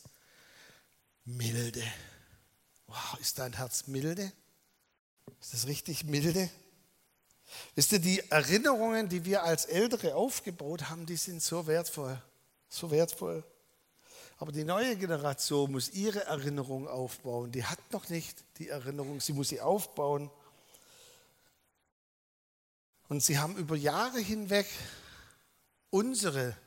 milde. 1.25 1.83
Wow, 2.87 3.19
ist 3.19 3.39
dein 3.39 3.53
Herz 3.53 3.87
milde? 3.87 4.31
Ist 5.41 5.53
das 5.53 5.67
richtig 5.67 6.03
milde? 6.03 6.49
Wisst 7.75 7.91
ihr, 7.91 7.99
die 7.99 8.19
Erinnerungen, 8.31 9.09
die 9.09 9.25
wir 9.25 9.43
als 9.43 9.65
Ältere 9.65 10.15
aufgebaut 10.15 10.89
haben, 10.89 11.05
die 11.05 11.17
sind 11.17 11.41
so 11.41 11.67
wertvoll, 11.67 12.21
so 12.69 12.91
wertvoll. 12.91 13.43
Aber 14.37 14.51
die 14.51 14.63
neue 14.63 14.97
Generation 14.97 15.71
muss 15.71 15.89
ihre 15.89 16.25
Erinnerung 16.25 16.87
aufbauen. 16.87 17.51
Die 17.51 17.63
hat 17.63 17.79
noch 17.91 18.09
nicht 18.09 18.43
die 18.57 18.69
Erinnerung, 18.69 19.21
sie 19.21 19.33
muss 19.33 19.49
sie 19.49 19.61
aufbauen. 19.61 20.29
Und 23.07 23.23
sie 23.23 23.37
haben 23.37 23.55
über 23.55 23.75
Jahre 23.75 24.19
hinweg 24.19 24.67
unsere 25.89 26.57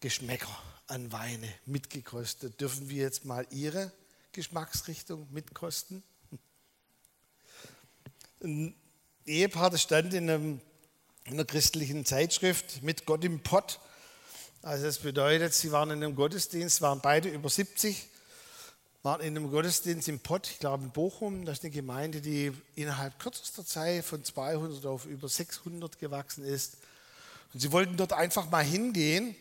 Geschmäcker 0.00 0.56
an 0.86 1.12
Weine 1.12 1.52
mitgekostet. 1.66 2.60
Dürfen 2.60 2.88
wir 2.88 3.02
jetzt 3.02 3.24
mal 3.24 3.46
ihre 3.50 3.92
Geschmacksrichtung 4.32 5.26
mitkosten? 5.32 6.02
Ein 8.42 8.74
Ehepaar, 9.26 9.70
das 9.70 9.82
stand 9.82 10.14
in, 10.14 10.30
einem, 10.30 10.60
in 11.24 11.34
einer 11.34 11.44
christlichen 11.44 12.04
Zeitschrift 12.04 12.82
mit 12.82 13.04
Gott 13.04 13.24
im 13.24 13.42
Pott 13.42 13.80
also 14.62 14.86
das 14.86 14.98
bedeutet, 14.98 15.54
sie 15.54 15.70
waren 15.70 15.90
in 15.90 16.02
einem 16.02 16.16
Gottesdienst, 16.16 16.82
waren 16.82 17.00
beide 17.00 17.28
über 17.28 17.48
70, 17.48 18.08
waren 19.02 19.20
in 19.20 19.36
einem 19.36 19.50
Gottesdienst 19.50 20.08
im 20.08 20.18
Pott, 20.18 20.48
ich 20.50 20.58
glaube 20.58 20.84
in 20.84 20.90
Bochum, 20.90 21.44
das 21.44 21.58
ist 21.58 21.64
eine 21.64 21.70
Gemeinde, 21.70 22.20
die 22.20 22.52
innerhalb 22.74 23.18
kürzester 23.20 23.64
Zeit 23.64 24.04
von 24.04 24.24
200 24.24 24.84
auf 24.84 25.06
über 25.06 25.28
600 25.28 25.98
gewachsen 25.98 26.44
ist. 26.44 26.78
Und 27.54 27.60
sie 27.60 27.70
wollten 27.70 27.96
dort 27.96 28.12
einfach 28.12 28.50
mal 28.50 28.64
hingehen. 28.64 29.36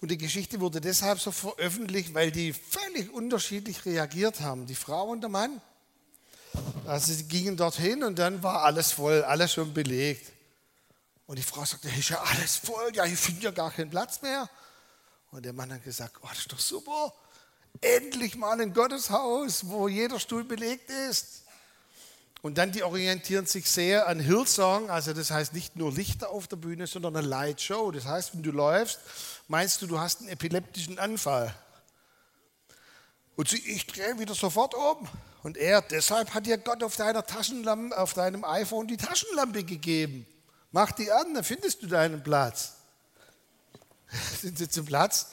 Und 0.00 0.10
die 0.10 0.18
Geschichte 0.18 0.60
wurde 0.60 0.80
deshalb 0.80 1.20
so 1.20 1.32
veröffentlicht, 1.32 2.12
weil 2.12 2.30
die 2.30 2.52
völlig 2.52 3.12
unterschiedlich 3.12 3.84
reagiert 3.86 4.40
haben, 4.40 4.66
die 4.66 4.74
Frau 4.74 5.08
und 5.08 5.22
der 5.22 5.30
Mann. 5.30 5.60
Also 6.86 7.12
sie 7.12 7.24
gingen 7.24 7.56
dorthin 7.56 8.04
und 8.04 8.18
dann 8.18 8.42
war 8.42 8.62
alles 8.62 8.92
voll, 8.92 9.24
alles 9.24 9.52
schon 9.52 9.72
belegt. 9.72 10.32
Und 11.26 11.38
die 11.38 11.42
Frau 11.42 11.64
sagte, 11.64 11.88
ist 11.88 12.10
ja 12.10 12.22
alles 12.22 12.56
voll, 12.56 12.94
ja, 12.94 13.04
ich 13.04 13.18
finde 13.18 13.42
ja 13.42 13.50
gar 13.50 13.70
keinen 13.70 13.90
Platz 13.90 14.22
mehr. 14.22 14.48
Und 15.32 15.44
der 15.44 15.52
Mann 15.52 15.72
hat 15.72 15.82
gesagt, 15.82 16.16
oh, 16.22 16.28
das 16.28 16.38
ist 16.38 16.52
doch 16.52 16.60
super, 16.60 17.12
endlich 17.80 18.36
mal 18.36 18.60
ein 18.60 18.72
Gotteshaus, 18.72 19.66
wo 19.66 19.88
jeder 19.88 20.20
Stuhl 20.20 20.44
belegt 20.44 20.90
ist. 20.90 21.42
Und 22.42 22.58
dann, 22.58 22.70
die 22.70 22.82
orientieren 22.82 23.46
sich 23.46 23.68
sehr 23.68 24.06
an 24.06 24.20
Hillsong, 24.20 24.90
also 24.90 25.12
das 25.12 25.30
heißt 25.30 25.52
nicht 25.52 25.76
nur 25.76 25.92
Lichter 25.92 26.30
auf 26.30 26.46
der 26.46 26.56
Bühne, 26.56 26.86
sondern 26.86 27.16
eine 27.16 27.26
Lightshow. 27.26 27.90
Das 27.90 28.04
heißt, 28.04 28.34
wenn 28.34 28.42
du 28.42 28.52
läufst, 28.52 29.00
meinst 29.48 29.82
du, 29.82 29.86
du 29.86 29.98
hast 29.98 30.20
einen 30.20 30.28
epileptischen 30.28 30.98
Anfall. 30.98 31.54
Und 33.36 33.48
sie, 33.48 33.58
ich 33.58 33.86
drehe 33.86 34.18
wieder 34.18 34.34
sofort 34.34 34.74
um. 34.74 35.08
Und 35.42 35.56
er, 35.56 35.82
deshalb 35.82 36.34
hat 36.34 36.46
dir 36.46 36.58
Gott 36.58 36.82
auf 36.82 36.96
deiner 36.96 37.24
Taschenlampe, 37.24 37.96
auf 37.96 38.14
deinem 38.14 38.44
iPhone 38.44 38.88
die 38.88 38.96
Taschenlampe 38.96 39.64
gegeben. 39.64 40.26
Mach 40.72 40.92
die 40.92 41.10
an, 41.10 41.34
dann 41.34 41.44
findest 41.44 41.82
du 41.82 41.86
deinen 41.86 42.22
Platz. 42.22 42.72
Sind 44.40 44.58
sie 44.58 44.68
zum 44.68 44.86
Platz 44.86 45.28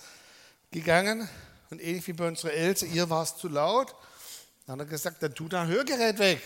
gegangen 0.72 1.28
und 1.70 1.82
ähnlich 1.82 2.08
wie 2.08 2.14
bei 2.14 2.28
unserer 2.28 2.54
Else, 2.54 2.86
ihr 2.86 3.10
war 3.10 3.24
es 3.24 3.38
zu 3.38 3.48
laut. 3.48 3.96
Dann 4.66 4.80
hat 4.80 4.88
er 4.88 4.90
gesagt, 4.90 5.22
dann 5.22 5.34
tu 5.34 5.48
dein 5.48 5.68
Hörgerät 5.68 6.20
weg. 6.20 6.42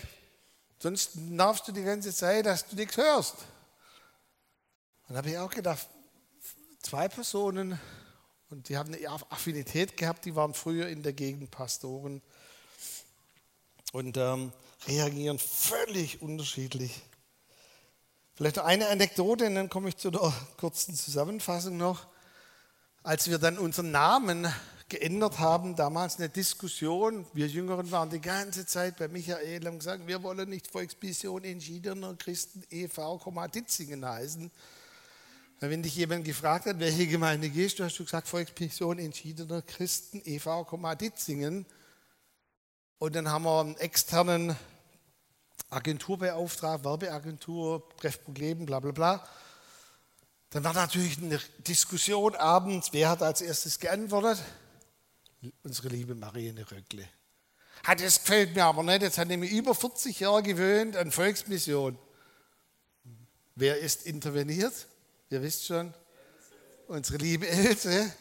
Sonst 0.80 1.16
nervst 1.16 1.66
du 1.66 1.72
die 1.72 1.82
ganze 1.82 2.14
Zeit, 2.14 2.46
dass 2.46 2.68
du 2.68 2.76
nichts 2.76 2.96
hörst. 2.96 3.34
Und 5.08 5.14
da 5.14 5.16
habe 5.16 5.30
ich 5.30 5.38
auch 5.38 5.50
gedacht, 5.50 5.88
zwei 6.82 7.08
Personen, 7.08 7.80
und 8.50 8.68
die 8.68 8.76
haben 8.76 8.94
eine 8.94 9.08
Affinität 9.30 9.96
gehabt, 9.96 10.24
die 10.24 10.36
waren 10.36 10.54
früher 10.54 10.88
in 10.88 11.02
der 11.02 11.12
Gegend 11.12 11.50
Pastoren 11.50 12.22
und 13.92 14.16
ähm, 14.16 14.52
reagieren 14.86 15.38
völlig 15.38 16.22
unterschiedlich. 16.22 17.02
Vielleicht 18.34 18.56
noch 18.56 18.64
eine 18.64 18.88
Anekdote, 18.88 19.46
und 19.46 19.56
dann 19.56 19.68
komme 19.68 19.88
ich 19.88 19.96
zu 19.96 20.12
der 20.12 20.32
kurzen 20.58 20.94
Zusammenfassung 20.94 21.76
noch. 21.76 22.06
Als 23.02 23.28
wir 23.28 23.38
dann 23.38 23.58
unseren 23.58 23.90
Namen 23.90 24.52
geändert 24.88 25.38
haben, 25.38 25.76
damals 25.76 26.18
eine 26.18 26.28
Diskussion, 26.28 27.26
wir 27.34 27.46
Jüngeren 27.46 27.90
waren 27.90 28.08
die 28.08 28.20
ganze 28.20 28.64
Zeit 28.64 28.96
bei 28.96 29.08
Michael 29.08 29.68
und 29.68 29.78
gesagt, 29.78 30.06
wir 30.06 30.22
wollen 30.22 30.48
nicht 30.48 30.70
Volksmission 30.70 31.44
entschiedener 31.44 32.14
Christen 32.14 32.64
e.V. 32.70 33.18
Ditzingen 33.54 34.04
heißen. 34.04 34.50
Wenn 35.60 35.82
dich 35.82 35.96
jemand 35.96 36.24
gefragt 36.24 36.66
hat, 36.66 36.78
welche 36.78 37.06
Gemeinde 37.06 37.50
gehst 37.50 37.78
du, 37.78 37.84
hast 37.84 37.98
du 37.98 38.04
gesagt, 38.04 38.28
Volksmission 38.28 38.98
entschiedener 38.98 39.60
Christen 39.60 40.22
e.V. 40.24 40.64
Ditzingen. 40.94 41.66
Und 42.98 43.14
dann 43.14 43.28
haben 43.28 43.44
wir 43.44 43.60
einen 43.60 43.76
externen 43.76 44.56
Agentur 45.68 46.18
beauftragt, 46.18 46.84
Werbeagentur, 46.84 47.86
Treffproblem, 47.98 48.64
bla 48.64 48.80
bla 48.80 48.92
bla. 48.92 49.28
Dann 50.50 50.64
war 50.64 50.72
natürlich 50.72 51.18
eine 51.18 51.38
Diskussion 51.58 52.34
abends, 52.36 52.88
wer 52.92 53.10
hat 53.10 53.22
als 53.22 53.42
erstes 53.42 53.78
geantwortet? 53.78 54.42
Unsere 55.62 55.88
liebe 55.88 56.14
Marianne 56.14 56.68
Röckle. 56.70 57.08
Das 57.84 58.20
gefällt 58.20 58.54
mir 58.54 58.64
aber 58.64 58.82
nicht, 58.82 59.02
jetzt 59.02 59.18
hat 59.18 59.28
nämlich 59.28 59.52
über 59.52 59.74
40 59.74 60.20
Jahre 60.20 60.42
gewöhnt 60.42 60.96
an 60.96 61.12
Volksmission. 61.12 61.98
Wer 63.54 63.78
ist 63.78 64.06
interveniert? 64.06 64.74
Ihr 65.30 65.42
wisst 65.42 65.66
schon, 65.66 65.94
unsere 66.88 67.18
liebe 67.18 67.46
Else. 67.46 68.12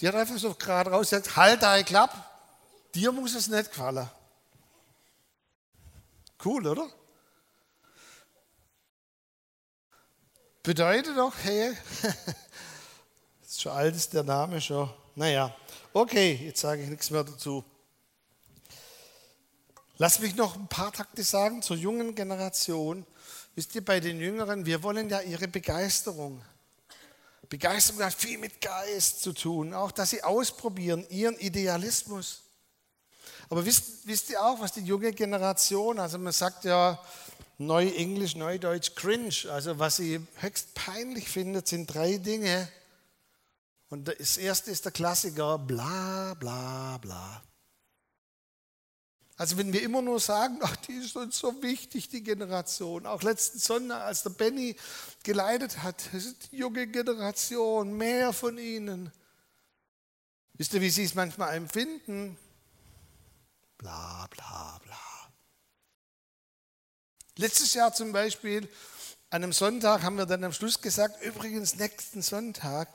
Die 0.00 0.08
hat 0.08 0.14
einfach 0.14 0.38
so 0.38 0.54
gerade 0.54 0.90
raus 0.90 1.10
gesagt, 1.10 1.36
halt 1.36 1.62
dein 1.62 1.84
Klapp, 1.84 2.14
dir 2.94 3.10
muss 3.12 3.34
es 3.34 3.48
nicht 3.48 3.70
gefallen. 3.70 4.08
Cool, 6.44 6.66
oder? 6.66 6.90
Bedeutet 10.62 11.16
doch, 11.16 11.32
hey, 11.42 11.76
ist 13.42 13.62
schon 13.62 13.72
alt 13.72 13.96
ist 13.96 14.12
der 14.12 14.24
Name 14.24 14.60
schon. 14.60 14.92
Naja, 15.18 15.56
okay, 15.94 16.38
jetzt 16.44 16.60
sage 16.60 16.82
ich 16.82 16.90
nichts 16.90 17.10
mehr 17.10 17.24
dazu. 17.24 17.64
Lass 19.96 20.18
mich 20.18 20.36
noch 20.36 20.56
ein 20.56 20.68
paar 20.68 20.92
Takte 20.92 21.24
sagen 21.24 21.62
zur 21.62 21.78
jungen 21.78 22.14
Generation. 22.14 23.06
Wisst 23.54 23.74
ihr, 23.74 23.82
bei 23.82 23.98
den 23.98 24.20
Jüngeren, 24.20 24.66
wir 24.66 24.82
wollen 24.82 25.08
ja 25.08 25.22
ihre 25.22 25.48
Begeisterung. 25.48 26.42
Begeisterung 27.48 28.02
hat 28.02 28.12
viel 28.12 28.36
mit 28.36 28.60
Geist 28.60 29.22
zu 29.22 29.32
tun, 29.32 29.72
auch 29.72 29.90
dass 29.90 30.10
sie 30.10 30.22
ausprobieren, 30.22 31.06
ihren 31.08 31.38
Idealismus. 31.38 32.42
Aber 33.48 33.64
wisst, 33.64 34.06
wisst 34.06 34.28
ihr 34.28 34.44
auch, 34.44 34.60
was 34.60 34.72
die 34.72 34.82
junge 34.82 35.12
Generation, 35.12 35.98
also 35.98 36.18
man 36.18 36.34
sagt 36.34 36.66
ja 36.66 37.02
Neuenglisch, 37.56 38.36
Neudeutsch 38.36 38.94
cringe, 38.94 39.50
also 39.50 39.78
was 39.78 39.96
sie 39.96 40.20
höchst 40.40 40.74
peinlich 40.74 41.26
findet, 41.30 41.68
sind 41.68 41.86
drei 41.86 42.18
Dinge. 42.18 42.68
Und 43.88 44.08
das 44.08 44.36
erste 44.36 44.70
ist 44.70 44.84
der 44.84 44.92
Klassiker, 44.92 45.58
bla 45.58 46.34
bla 46.34 46.98
bla. 46.98 47.42
Also 49.36 49.58
wenn 49.58 49.72
wir 49.72 49.82
immer 49.82 50.02
nur 50.02 50.18
sagen, 50.18 50.58
ach, 50.62 50.76
die 50.76 50.94
ist 50.94 51.16
uns 51.16 51.38
so 51.38 51.62
wichtig, 51.62 52.08
die 52.08 52.22
Generation. 52.22 53.06
Auch 53.06 53.22
letzten 53.22 53.58
Sonntag, 53.58 54.02
als 54.02 54.22
der 54.22 54.30
Benny 54.30 54.76
geleitet 55.22 55.82
hat, 55.82 56.10
die 56.50 56.56
junge 56.56 56.86
Generation, 56.86 57.96
mehr 57.96 58.32
von 58.32 58.58
ihnen. 58.58 59.12
Wisst 60.54 60.72
ihr, 60.72 60.80
wie 60.80 60.90
sie 60.90 61.04
es 61.04 61.14
manchmal 61.14 61.54
empfinden? 61.54 62.38
Bla 63.76 64.26
bla 64.30 64.80
bla. 64.82 64.96
Letztes 67.36 67.74
Jahr 67.74 67.92
zum 67.92 68.12
Beispiel, 68.12 68.66
an 69.28 69.42
einem 69.42 69.52
Sonntag 69.52 70.02
haben 70.02 70.16
wir 70.16 70.24
dann 70.24 70.44
am 70.44 70.54
Schluss 70.54 70.80
gesagt, 70.80 71.22
übrigens 71.22 71.76
nächsten 71.76 72.22
Sonntag 72.22 72.88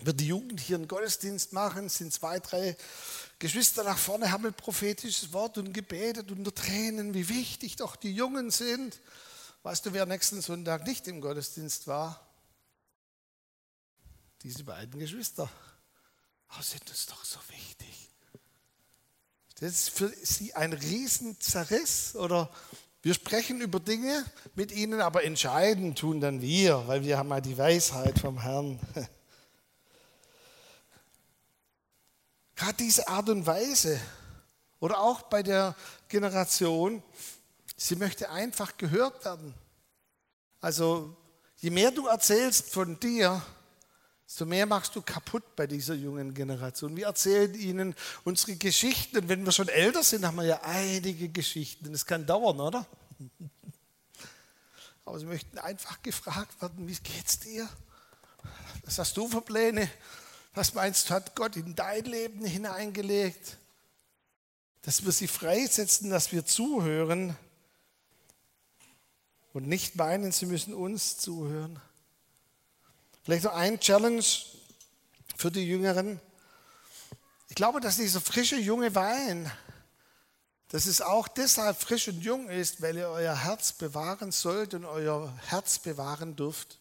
wird 0.00 0.20
die 0.20 0.28
Jugend 0.28 0.60
hier 0.60 0.76
einen 0.76 0.88
Gottesdienst 0.88 1.52
machen, 1.52 1.88
sind 1.88 2.12
zwei, 2.12 2.38
drei 2.38 2.76
Geschwister 3.38 3.84
nach 3.84 3.98
vorne, 3.98 4.30
haben 4.30 4.46
ein 4.46 4.54
prophetisches 4.54 5.32
Wort 5.32 5.58
und 5.58 5.72
gebetet 5.72 6.30
unter 6.30 6.54
Tränen, 6.54 7.14
wie 7.14 7.28
wichtig 7.28 7.76
doch 7.76 7.96
die 7.96 8.12
Jungen 8.12 8.50
sind. 8.50 9.00
Weißt 9.62 9.86
du, 9.86 9.92
wer 9.92 10.06
nächsten 10.06 10.40
Sonntag 10.40 10.86
nicht 10.86 11.08
im 11.08 11.20
Gottesdienst 11.20 11.86
war? 11.86 12.24
Diese 14.42 14.62
beiden 14.64 15.00
Geschwister. 15.00 15.50
Oh, 16.50 16.62
sind 16.62 16.88
uns 16.88 17.06
doch 17.06 17.24
so 17.24 17.38
wichtig. 17.48 18.08
Das 19.60 19.70
ist 19.72 19.90
für 19.90 20.12
sie 20.22 20.54
ein 20.54 20.72
Riesenzerriss 20.72 22.14
oder 22.14 22.50
wir 23.02 23.14
sprechen 23.14 23.60
über 23.60 23.80
Dinge 23.80 24.24
mit 24.54 24.70
ihnen, 24.70 25.00
aber 25.00 25.24
entscheiden 25.24 25.96
tun 25.96 26.20
dann 26.20 26.40
wir, 26.40 26.86
weil 26.86 27.02
wir 27.02 27.18
haben 27.18 27.30
ja 27.30 27.40
die 27.40 27.58
Weisheit 27.58 28.18
vom 28.20 28.40
Herrn. 28.40 28.78
Gerade 32.58 32.74
diese 32.74 33.06
Art 33.06 33.28
und 33.28 33.46
Weise 33.46 34.00
oder 34.80 34.98
auch 34.98 35.22
bei 35.22 35.44
der 35.44 35.76
Generation, 36.08 37.04
sie 37.76 37.94
möchte 37.94 38.30
einfach 38.30 38.76
gehört 38.76 39.24
werden. 39.24 39.54
Also 40.60 41.16
je 41.58 41.70
mehr 41.70 41.92
du 41.92 42.08
erzählst 42.08 42.72
von 42.72 42.98
dir, 42.98 43.40
desto 44.26 44.44
mehr 44.44 44.66
machst 44.66 44.96
du 44.96 45.02
kaputt 45.02 45.54
bei 45.54 45.68
dieser 45.68 45.94
jungen 45.94 46.34
Generation. 46.34 46.96
Wir 46.96 47.06
erzählen 47.06 47.54
ihnen 47.54 47.94
unsere 48.24 48.56
Geschichten. 48.56 49.18
Und 49.18 49.28
wenn 49.28 49.44
wir 49.44 49.52
schon 49.52 49.68
älter 49.68 50.02
sind, 50.02 50.26
haben 50.26 50.38
wir 50.38 50.44
ja 50.44 50.60
einige 50.64 51.28
Geschichten. 51.28 51.92
Das 51.92 52.06
kann 52.06 52.26
dauern, 52.26 52.58
oder? 52.58 52.84
Aber 55.04 55.16
sie 55.20 55.26
möchten 55.26 55.58
einfach 55.58 56.02
gefragt 56.02 56.60
werden, 56.60 56.88
wie 56.88 56.96
geht's 56.96 57.38
dir? 57.38 57.68
Was 58.84 58.98
hast 58.98 59.16
du 59.16 59.28
für 59.28 59.42
Pläne? 59.42 59.88
Was 60.58 60.74
meinst 60.74 61.08
du, 61.08 61.14
hat 61.14 61.36
Gott 61.36 61.54
in 61.54 61.76
dein 61.76 62.04
Leben 62.04 62.44
hineingelegt? 62.44 63.58
Dass 64.82 65.04
wir 65.04 65.12
sie 65.12 65.28
freisetzen, 65.28 66.10
dass 66.10 66.32
wir 66.32 66.44
zuhören 66.44 67.36
und 69.52 69.68
nicht 69.68 69.94
meinen, 69.94 70.32
sie 70.32 70.46
müssen 70.46 70.74
uns 70.74 71.16
zuhören. 71.18 71.80
Vielleicht 73.22 73.44
noch 73.44 73.54
ein 73.54 73.78
Challenge 73.78 74.24
für 75.36 75.52
die 75.52 75.62
Jüngeren. 75.62 76.20
Ich 77.48 77.54
glaube, 77.54 77.78
dass 77.78 77.94
dieser 77.94 78.20
frische 78.20 78.56
junge 78.56 78.92
Wein, 78.96 79.48
dass 80.70 80.86
es 80.86 81.00
auch 81.00 81.28
deshalb 81.28 81.80
frisch 81.80 82.08
und 82.08 82.20
jung 82.20 82.48
ist, 82.48 82.82
weil 82.82 82.96
ihr 82.96 83.10
euer 83.10 83.44
Herz 83.44 83.74
bewahren 83.74 84.32
sollt 84.32 84.74
und 84.74 84.86
euer 84.86 85.32
Herz 85.46 85.78
bewahren 85.78 86.34
dürft. 86.34 86.77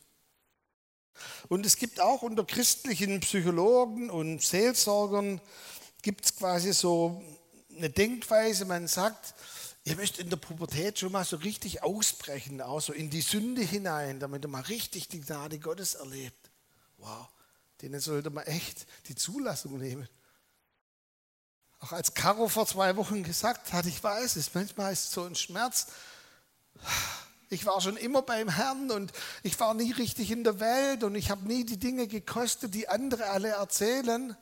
Und 1.50 1.66
es 1.66 1.78
gibt 1.78 2.00
auch 2.00 2.22
unter 2.22 2.46
christlichen 2.46 3.20
Psychologen 3.20 4.10
und 4.10 4.42
Seelsorgern, 4.42 5.42
gibt 6.02 6.26
es 6.26 6.36
quasi 6.36 6.74
so 6.74 7.22
eine 7.76 7.90
Denkweise, 7.90 8.66
man 8.66 8.88
sagt, 8.88 9.34
ihr 9.84 9.96
müsst 9.96 10.20
in 10.20 10.30
der 10.30 10.38
Pubertät 10.38 11.00
schon 11.00 11.12
mal 11.12 11.26
so 11.26 11.38
richtig 11.38 11.84
ausbrechen, 11.84 12.62
auch 12.62 12.82
so 12.82 12.94
in 12.94 13.10
die 13.10 13.22
Sünde 13.22 13.62
hinein, 13.62 14.20
damit 14.20 14.44
ihr 14.44 14.50
mal 14.50 14.62
richtig 14.62 15.08
die 15.08 15.22
Gnade 15.22 15.60
Gottes 15.60 15.96
erlebt. 15.96 16.50
Wow, 16.98 17.28
denen 17.82 18.00
sollte 18.00 18.30
man 18.30 18.46
echt 18.46 18.86
die 19.08 19.16
Zulassung 19.16 19.78
nehmen. 19.78 20.10
Auch 21.80 21.92
als 21.92 22.14
Caro 22.14 22.48
vor 22.48 22.66
zwei 22.66 22.96
Wochen 22.96 23.24
gesagt 23.24 23.72
hat, 23.72 23.86
ich 23.86 24.04
weiß 24.04 24.36
es, 24.36 24.54
manchmal 24.54 24.94
ist 24.94 25.06
es 25.06 25.12
so 25.12 25.24
ein 25.24 25.36
Schmerz, 25.36 25.88
ich 27.50 27.66
war 27.66 27.80
schon 27.82 27.98
immer 27.98 28.22
beim 28.22 28.50
Herrn 28.50 28.92
und 28.92 29.12
ich 29.44 29.60
war 29.60 29.74
nie 29.74 29.92
richtig 29.92 30.32
in 30.32 30.44
der 30.44 30.60
Welt 30.60 31.04
und 31.04 31.16
ich 31.16 31.32
habe 31.32 31.48
nie 31.48 31.64
die 31.64 31.78
Dinge 31.78 32.08
gekostet, 32.08 32.74
die 32.74 32.90
andere 32.90 33.28
alle 33.28 33.50
erzählen. 33.50 34.36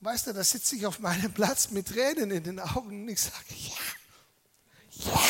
Weißt 0.00 0.26
du, 0.26 0.32
da 0.32 0.44
sitze 0.44 0.76
ich 0.76 0.86
auf 0.86 0.98
meinem 0.98 1.32
Platz 1.32 1.70
mit 1.70 1.88
Tränen 1.88 2.30
in 2.30 2.42
den 2.42 2.60
Augen 2.60 3.02
und 3.02 3.08
ich 3.08 3.20
sage, 3.20 3.34
ja, 3.50 5.10
ja, 5.12 5.20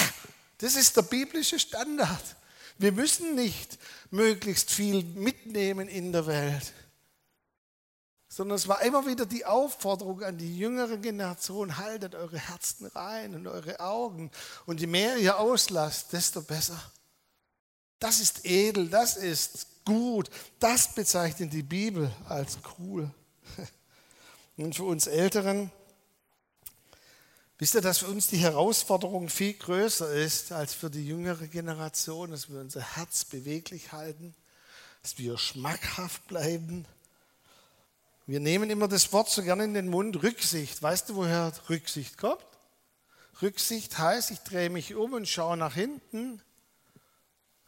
das 0.58 0.76
ist 0.76 0.96
der 0.96 1.02
biblische 1.02 1.58
Standard. 1.58 2.36
Wir 2.78 2.92
müssen 2.92 3.34
nicht 3.34 3.78
möglichst 4.10 4.70
viel 4.70 5.02
mitnehmen 5.02 5.88
in 5.88 6.12
der 6.12 6.26
Welt 6.26 6.72
sondern 8.36 8.56
es 8.56 8.68
war 8.68 8.82
immer 8.82 9.06
wieder 9.06 9.24
die 9.24 9.46
Aufforderung 9.46 10.22
an 10.22 10.36
die 10.36 10.58
jüngere 10.58 10.98
Generation, 10.98 11.78
haltet 11.78 12.14
eure 12.14 12.38
Herzen 12.38 12.84
rein 12.88 13.34
und 13.34 13.46
eure 13.46 13.80
Augen. 13.80 14.30
Und 14.66 14.78
je 14.78 14.86
mehr 14.86 15.16
ihr 15.16 15.38
auslasst, 15.38 16.12
desto 16.12 16.42
besser. 16.42 16.78
Das 17.98 18.20
ist 18.20 18.44
edel, 18.44 18.90
das 18.90 19.16
ist 19.16 19.68
gut, 19.86 20.28
das 20.60 20.94
bezeichnet 20.94 21.50
die 21.54 21.62
Bibel 21.62 22.14
als 22.28 22.58
cool. 22.78 23.10
Und 24.58 24.74
für 24.74 24.84
uns 24.84 25.06
Älteren, 25.06 25.70
wisst 27.56 27.74
ihr, 27.74 27.80
dass 27.80 27.98
für 27.98 28.08
uns 28.08 28.26
die 28.26 28.36
Herausforderung 28.36 29.30
viel 29.30 29.54
größer 29.54 30.12
ist 30.12 30.52
als 30.52 30.74
für 30.74 30.90
die 30.90 31.06
jüngere 31.06 31.46
Generation, 31.46 32.32
dass 32.32 32.50
wir 32.50 32.60
unser 32.60 32.96
Herz 32.96 33.24
beweglich 33.24 33.92
halten, 33.92 34.34
dass 35.00 35.16
wir 35.16 35.38
schmackhaft 35.38 36.26
bleiben 36.26 36.86
wir 38.26 38.40
nehmen 38.40 38.70
immer 38.70 38.88
das 38.88 39.12
Wort 39.12 39.30
so 39.30 39.42
gerne 39.42 39.64
in 39.64 39.74
den 39.74 39.88
Mund, 39.88 40.22
Rücksicht. 40.22 40.82
Weißt 40.82 41.08
du, 41.08 41.14
woher 41.14 41.52
Rücksicht 41.70 42.18
kommt? 42.18 42.44
Rücksicht 43.40 43.98
heißt, 43.98 44.32
ich 44.32 44.40
drehe 44.40 44.70
mich 44.70 44.94
um 44.94 45.12
und 45.12 45.28
schaue 45.28 45.56
nach 45.56 45.74
hinten. 45.74 46.42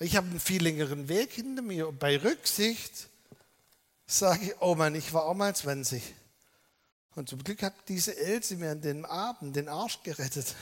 Ich 0.01 0.17
habe 0.17 0.27
einen 0.27 0.41
viel 0.41 0.63
längeren 0.63 1.09
Weg 1.09 1.33
hinter 1.33 1.63
mir. 1.63 1.89
Und 1.89 1.99
bei 1.99 2.17
Rücksicht 2.17 3.09
sage 4.07 4.47
ich, 4.47 4.61
oh 4.61 4.75
Mann, 4.75 4.97
ich 4.97 5.13
war 5.13 5.27
auch 5.27 5.35
mal 5.35 5.55
20. 5.55 6.03
Und 7.15 7.29
zum 7.29 7.43
Glück 7.45 7.63
hat 7.63 7.75
diese 7.89 8.17
Else 8.17 8.57
mir 8.57 8.73
an 8.73 8.81
den 8.81 9.05
Abend 9.05 9.55
den 9.55 9.69
Arsch 9.69 10.03
gerettet. 10.03 10.55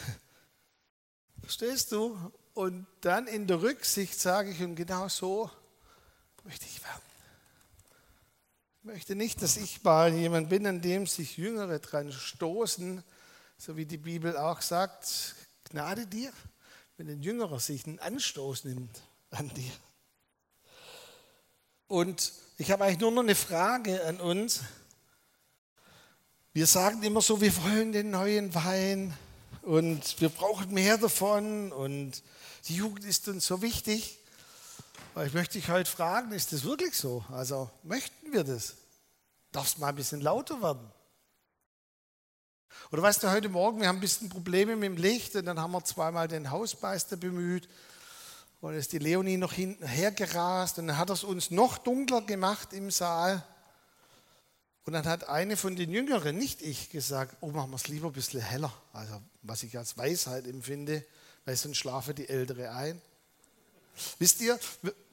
Verstehst 1.40 1.92
du? 1.92 2.18
Und 2.52 2.86
dann 3.00 3.26
in 3.26 3.46
der 3.46 3.62
Rücksicht 3.62 4.18
sage 4.18 4.50
ich, 4.50 4.62
und 4.62 4.74
genau 4.74 5.08
so 5.08 5.50
möchte 6.44 6.66
ich 6.66 6.82
werden. 6.82 7.15
Möchte 8.86 9.16
nicht, 9.16 9.42
dass 9.42 9.56
ich 9.56 9.82
mal 9.82 10.14
jemand 10.14 10.48
bin, 10.48 10.64
an 10.64 10.80
dem 10.80 11.08
sich 11.08 11.38
Jüngere 11.38 11.80
dran 11.80 12.12
stoßen, 12.12 13.02
so 13.58 13.76
wie 13.76 13.84
die 13.84 13.96
Bibel 13.96 14.36
auch 14.36 14.60
sagt, 14.60 15.34
Gnade 15.68 16.06
dir, 16.06 16.32
wenn 16.96 17.08
ein 17.08 17.20
Jüngerer 17.20 17.58
sich 17.58 17.84
einen 17.84 17.98
Anstoß 17.98 18.62
nimmt 18.62 19.02
an 19.30 19.48
dir. 19.54 19.72
Und 21.88 22.32
ich 22.58 22.70
habe 22.70 22.84
eigentlich 22.84 23.00
nur 23.00 23.10
noch 23.10 23.24
eine 23.24 23.34
Frage 23.34 24.04
an 24.04 24.20
uns. 24.20 24.60
Wir 26.52 26.68
sagen 26.68 27.02
immer 27.02 27.22
so, 27.22 27.40
wir 27.40 27.56
wollen 27.64 27.90
den 27.90 28.10
neuen 28.12 28.54
Wein 28.54 29.12
und 29.62 30.20
wir 30.20 30.28
brauchen 30.28 30.72
mehr 30.72 30.96
davon 30.96 31.72
und 31.72 32.22
die 32.68 32.76
Jugend 32.76 33.04
ist 33.04 33.26
uns 33.26 33.48
so 33.48 33.62
wichtig. 33.62 34.20
Ich 35.24 35.32
möchte 35.32 35.54
dich 35.54 35.70
heute 35.70 35.90
fragen, 35.90 36.30
ist 36.32 36.52
das 36.52 36.64
wirklich 36.64 36.94
so? 36.94 37.24
Also 37.32 37.70
möchten 37.84 38.34
wir 38.34 38.44
das? 38.44 38.74
Darf 39.50 39.66
es 39.66 39.78
mal 39.78 39.88
ein 39.88 39.94
bisschen 39.94 40.20
lauter 40.20 40.60
werden? 40.60 40.86
Oder 42.92 43.00
weißt 43.00 43.22
du, 43.22 43.30
heute 43.30 43.48
Morgen, 43.48 43.80
wir 43.80 43.88
haben 43.88 43.96
ein 43.96 44.02
bisschen 44.02 44.28
Probleme 44.28 44.76
mit 44.76 44.84
dem 44.84 44.98
Licht 44.98 45.34
und 45.34 45.46
dann 45.46 45.58
haben 45.58 45.72
wir 45.72 45.82
zweimal 45.84 46.28
den 46.28 46.50
Hausmeister 46.50 47.16
bemüht 47.16 47.66
und 48.60 48.74
ist 48.74 48.92
die 48.92 48.98
Leonie 48.98 49.38
noch 49.38 49.54
hinten 49.54 49.86
hergerast 49.86 50.78
und 50.78 50.88
dann 50.88 50.98
hat 50.98 51.08
er 51.08 51.14
es 51.14 51.24
uns 51.24 51.50
noch 51.50 51.78
dunkler 51.78 52.20
gemacht 52.20 52.74
im 52.74 52.90
Saal. 52.90 53.42
Und 54.84 54.92
dann 54.92 55.06
hat 55.06 55.30
eine 55.30 55.56
von 55.56 55.76
den 55.76 55.92
Jüngeren, 55.92 56.36
nicht 56.36 56.60
ich, 56.60 56.90
gesagt, 56.90 57.38
oh, 57.40 57.52
machen 57.52 57.70
wir 57.70 57.76
es 57.76 57.88
lieber 57.88 58.08
ein 58.08 58.12
bisschen 58.12 58.42
heller. 58.42 58.72
Also 58.92 59.22
was 59.40 59.62
ich 59.62 59.78
als 59.78 59.96
Weisheit 59.96 60.46
empfinde, 60.46 61.06
weil 61.46 61.56
sonst 61.56 61.78
schlafe 61.78 62.12
die 62.12 62.28
Ältere 62.28 62.72
ein. 62.72 63.00
Wisst 64.18 64.42
ihr, 64.42 64.58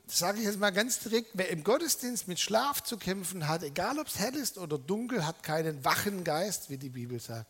sage 0.08 0.40
ich 0.40 0.46
jetzt 0.46 0.60
mal 0.60 0.72
ganz 0.72 1.00
direkt, 1.00 1.32
wer 1.34 1.50
im 1.50 1.64
Gottesdienst 1.64 2.28
mit 2.28 2.40
Schlaf 2.40 2.84
zu 2.84 2.98
kämpfen 2.98 3.48
hat, 3.48 3.64
egal 3.64 4.00
ob 4.00 4.08
es 4.08 4.20
hell 4.20 4.36
ist 4.36 4.58
oder 4.58 4.78
dunkel, 4.78 5.26
hat 5.26 5.44
keinen 5.44 5.84
wachen 5.86 6.24
Geist, 6.24 6.70
wie 6.70 6.78
die 6.78 6.90
Bibel 6.90 7.20
sagt. 7.20 7.50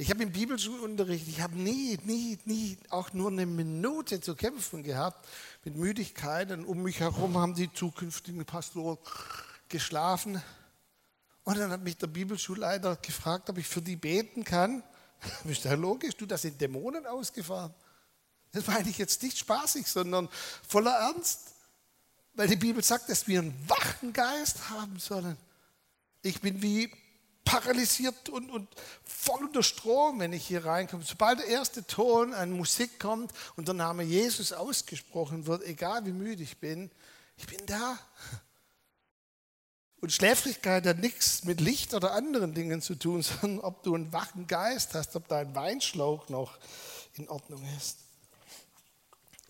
Ich 0.00 0.08
habe 0.08 0.22
im 0.22 0.32
Bibelschulunterricht, 0.32 1.28
ich 1.28 1.42
habe 1.42 1.58
nie, 1.58 1.98
nie, 2.04 2.38
nie 2.46 2.78
auch 2.88 3.12
nur 3.12 3.30
eine 3.30 3.44
Minute 3.44 4.22
zu 4.22 4.34
kämpfen 4.34 4.82
gehabt 4.82 5.28
mit 5.62 5.76
Müdigkeit. 5.76 6.50
Und 6.52 6.64
um 6.64 6.82
mich 6.82 7.00
herum 7.00 7.36
haben 7.36 7.54
die 7.54 7.70
zukünftigen 7.70 8.46
Pastoren 8.46 8.96
geschlafen. 9.68 10.42
Und 11.44 11.58
dann 11.58 11.70
hat 11.70 11.82
mich 11.82 11.98
der 11.98 12.06
Bibelschulleiter 12.06 12.96
gefragt, 12.96 13.50
ob 13.50 13.58
ich 13.58 13.66
für 13.66 13.82
die 13.82 13.96
beten 13.96 14.42
kann. 14.42 14.82
Das 15.20 15.44
ist 15.52 15.64
ja 15.64 15.74
logisch, 15.74 16.16
du, 16.16 16.24
das 16.24 16.40
sind 16.40 16.58
Dämonen 16.58 17.04
ausgefahren. 17.04 17.74
Das 18.52 18.66
meine 18.66 18.88
ich 18.88 18.98
jetzt 18.98 19.22
nicht 19.22 19.38
spaßig, 19.38 19.86
sondern 19.86 20.28
voller 20.66 20.92
Ernst. 20.92 21.40
Weil 22.34 22.48
die 22.48 22.56
Bibel 22.56 22.82
sagt, 22.82 23.08
dass 23.08 23.26
wir 23.28 23.40
einen 23.40 23.68
wachen 23.68 24.12
Geist 24.12 24.70
haben 24.70 24.98
sollen. 24.98 25.36
Ich 26.22 26.40
bin 26.40 26.62
wie 26.62 26.90
paralysiert 27.44 28.28
und, 28.28 28.50
und 28.50 28.68
voll 29.04 29.44
unter 29.44 29.62
Strom, 29.62 30.20
wenn 30.20 30.32
ich 30.32 30.46
hier 30.46 30.64
reinkomme. 30.64 31.02
Sobald 31.02 31.40
der 31.40 31.46
erste 31.46 31.84
Ton 31.84 32.32
an 32.32 32.52
Musik 32.52 33.00
kommt 33.00 33.32
und 33.56 33.66
der 33.66 33.74
Name 33.74 34.02
Jesus 34.02 34.52
ausgesprochen 34.52 35.46
wird, 35.46 35.64
egal 35.64 36.06
wie 36.06 36.12
müde 36.12 36.42
ich 36.42 36.58
bin, 36.58 36.90
ich 37.36 37.46
bin 37.46 37.64
da. 37.66 37.98
Und 40.00 40.12
Schläfrigkeit 40.12 40.86
hat 40.86 40.98
nichts 40.98 41.44
mit 41.44 41.60
Licht 41.60 41.92
oder 41.92 42.12
anderen 42.12 42.54
Dingen 42.54 42.80
zu 42.82 42.94
tun, 42.94 43.22
sondern 43.40 43.60
ob 43.60 43.82
du 43.82 43.94
einen 43.94 44.12
wachen 44.12 44.46
Geist 44.46 44.94
hast, 44.94 45.16
ob 45.16 45.28
dein 45.28 45.54
Weinschlauch 45.54 46.28
noch 46.28 46.58
in 47.14 47.28
Ordnung 47.28 47.66
ist. 47.76 47.98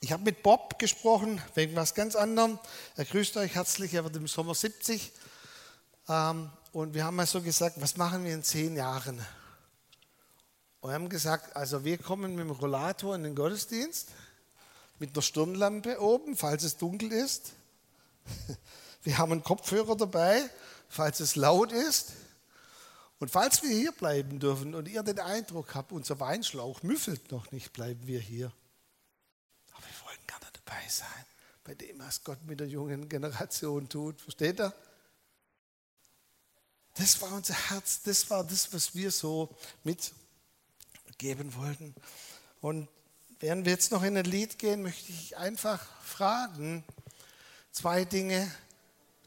Ich 0.01 0.13
habe 0.13 0.23
mit 0.23 0.43
Bob 0.43 0.79
gesprochen, 0.79 1.43
wegen 1.55 1.77
was 1.77 1.95
ganz 1.95 2.17
anderem. 2.17 2.59
Er 2.97 3.05
grüßt 3.05 3.37
euch 3.37 3.55
herzlich, 3.55 3.93
er 3.93 4.05
wird 4.05 4.17
im 4.17 4.27
Sommer 4.27 4.55
70. 4.55 5.13
Und 6.73 6.95
wir 6.95 7.05
haben 7.05 7.17
mal 7.17 7.27
so 7.27 7.43
gesagt, 7.43 7.81
was 7.81 7.97
machen 7.99 8.25
wir 8.25 8.33
in 8.33 8.43
zehn 8.43 8.77
Jahren? 8.77 9.19
Und 10.81 10.91
wir 10.91 10.95
haben 10.95 11.11
gesagt, 11.11 11.55
also 11.55 11.85
wir 11.85 11.99
kommen 11.99 12.35
mit 12.35 12.47
dem 12.47 12.51
Rollator 12.51 13.15
in 13.15 13.25
den 13.25 13.35
Gottesdienst, 13.35 14.09
mit 14.99 15.15
einer 15.15 15.23
Stirnlampe 15.23 16.01
oben, 16.01 16.35
falls 16.35 16.65
es 16.65 16.79
dunkel 16.79 17.13
ist. 17.13 17.53
Wir 19.03 19.17
haben 19.17 19.33
einen 19.33 19.43
Kopfhörer 19.43 19.97
dabei, 19.97 20.43
falls 20.91 21.21
es 21.21 21.35
laut 21.35 21.73
ist. 21.73 22.13
Und 23.19 23.31
falls 23.31 23.63
wir 23.63 23.71
hier 23.71 23.93
bleiben 23.93 24.39
dürfen 24.39 24.75
und 24.75 24.89
ihr 24.89 25.03
den 25.03 25.19
Eindruck 25.19 25.75
habt, 25.75 25.91
unser 25.91 26.21
Weinschlauch 26.21 26.83
müffelt 26.83 27.33
noch 27.33 27.51
nicht, 27.51 27.73
bleiben 27.73 28.07
wir 28.07 28.21
hier. 28.21 28.53
Aber 29.73 29.83
wir 29.83 30.07
wollen 30.07 30.27
gerne 30.27 30.47
dabei 30.71 30.89
sein, 30.89 31.25
bei 31.65 31.75
dem, 31.75 31.99
was 31.99 32.23
Gott 32.23 32.39
mit 32.47 32.61
der 32.61 32.69
jungen 32.69 33.09
Generation 33.09 33.89
tut. 33.89 34.21
Versteht 34.21 34.61
ihr? 34.61 34.73
Das 36.95 37.21
war 37.21 37.33
unser 37.33 37.55
Herz, 37.55 38.03
das 38.03 38.29
war 38.31 38.45
das, 38.45 38.73
was 38.73 38.95
wir 38.95 39.11
so 39.11 39.49
mitgeben 39.85 41.55
wollten. 41.55 41.95
Und 42.61 42.89
während 43.39 43.65
wir 43.65 43.73
jetzt 43.73 43.91
noch 43.91 44.03
in 44.03 44.17
ein 44.17 44.25
Lied 44.25 44.59
gehen, 44.59 44.83
möchte 44.83 45.13
ich 45.13 45.37
einfach 45.37 45.85
fragen, 46.03 46.85
zwei 47.73 48.05
Dinge. 48.05 48.51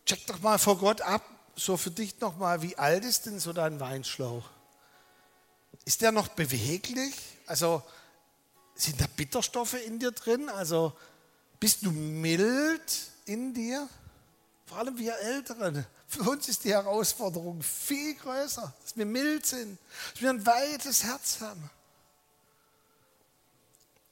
Check 0.05 0.27
doch 0.27 0.39
mal 0.41 0.59
vor 0.59 0.77
Gott 0.77 1.01
ab, 1.01 1.23
so 1.55 1.77
für 1.77 1.91
dich 1.91 2.19
nochmal, 2.19 2.61
wie 2.61 2.77
alt 2.77 3.05
ist 3.05 3.25
denn 3.25 3.39
so 3.39 3.53
dein 3.53 3.79
Weinschlauch? 3.79 4.49
Ist 5.85 6.01
der 6.01 6.11
noch 6.11 6.29
beweglich? 6.29 7.15
Also 7.47 7.81
sind 8.75 8.99
da 8.99 9.05
Bitterstoffe 9.15 9.75
in 9.85 9.99
dir 9.99 10.11
drin? 10.11 10.49
Also 10.49 10.93
bist 11.63 11.85
du 11.85 11.91
mild 11.91 13.09
in 13.23 13.53
dir? 13.53 13.87
Vor 14.65 14.79
allem 14.79 14.97
wir 14.97 15.17
Älteren. 15.17 15.85
Für 16.09 16.23
uns 16.23 16.49
ist 16.49 16.65
die 16.65 16.73
Herausforderung 16.73 17.61
viel 17.61 18.15
größer, 18.15 18.73
dass 18.83 18.97
wir 18.97 19.05
mild 19.05 19.45
sind, 19.45 19.79
dass 20.11 20.21
wir 20.21 20.29
ein 20.31 20.45
weites 20.45 21.05
Herz 21.05 21.39
haben. 21.39 21.69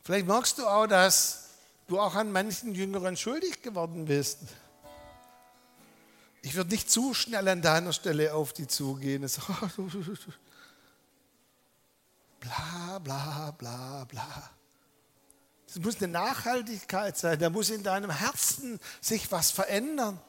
Vielleicht 0.05 0.27
merkst 0.27 0.59
du 0.59 0.65
auch, 0.65 0.87
dass 0.87 1.49
du 1.87 1.99
auch 1.99 2.15
an 2.15 2.31
manchen 2.31 2.73
Jüngeren 2.73 3.17
schuldig 3.17 3.61
geworden 3.61 4.05
bist. 4.05 4.39
Ich 6.43 6.55
würde 6.55 6.69
nicht 6.69 6.89
zu 6.89 7.13
schnell 7.13 7.49
an 7.49 7.61
deiner 7.61 7.91
Stelle 7.91 8.33
auf 8.33 8.53
die 8.53 8.67
zugehen. 8.67 9.23
bla, 12.39 12.99
bla, 12.99 13.51
bla, 13.57 14.05
bla. 14.05 14.51
Es 15.71 15.79
muss 15.79 16.01
eine 16.01 16.09
Nachhaltigkeit 16.09 17.17
sein. 17.17 17.39
Da 17.39 17.49
muss 17.49 17.69
in 17.69 17.81
deinem 17.81 18.11
Herzen 18.11 18.77
sich 18.99 19.31
was 19.31 19.51
verändern. 19.51 20.19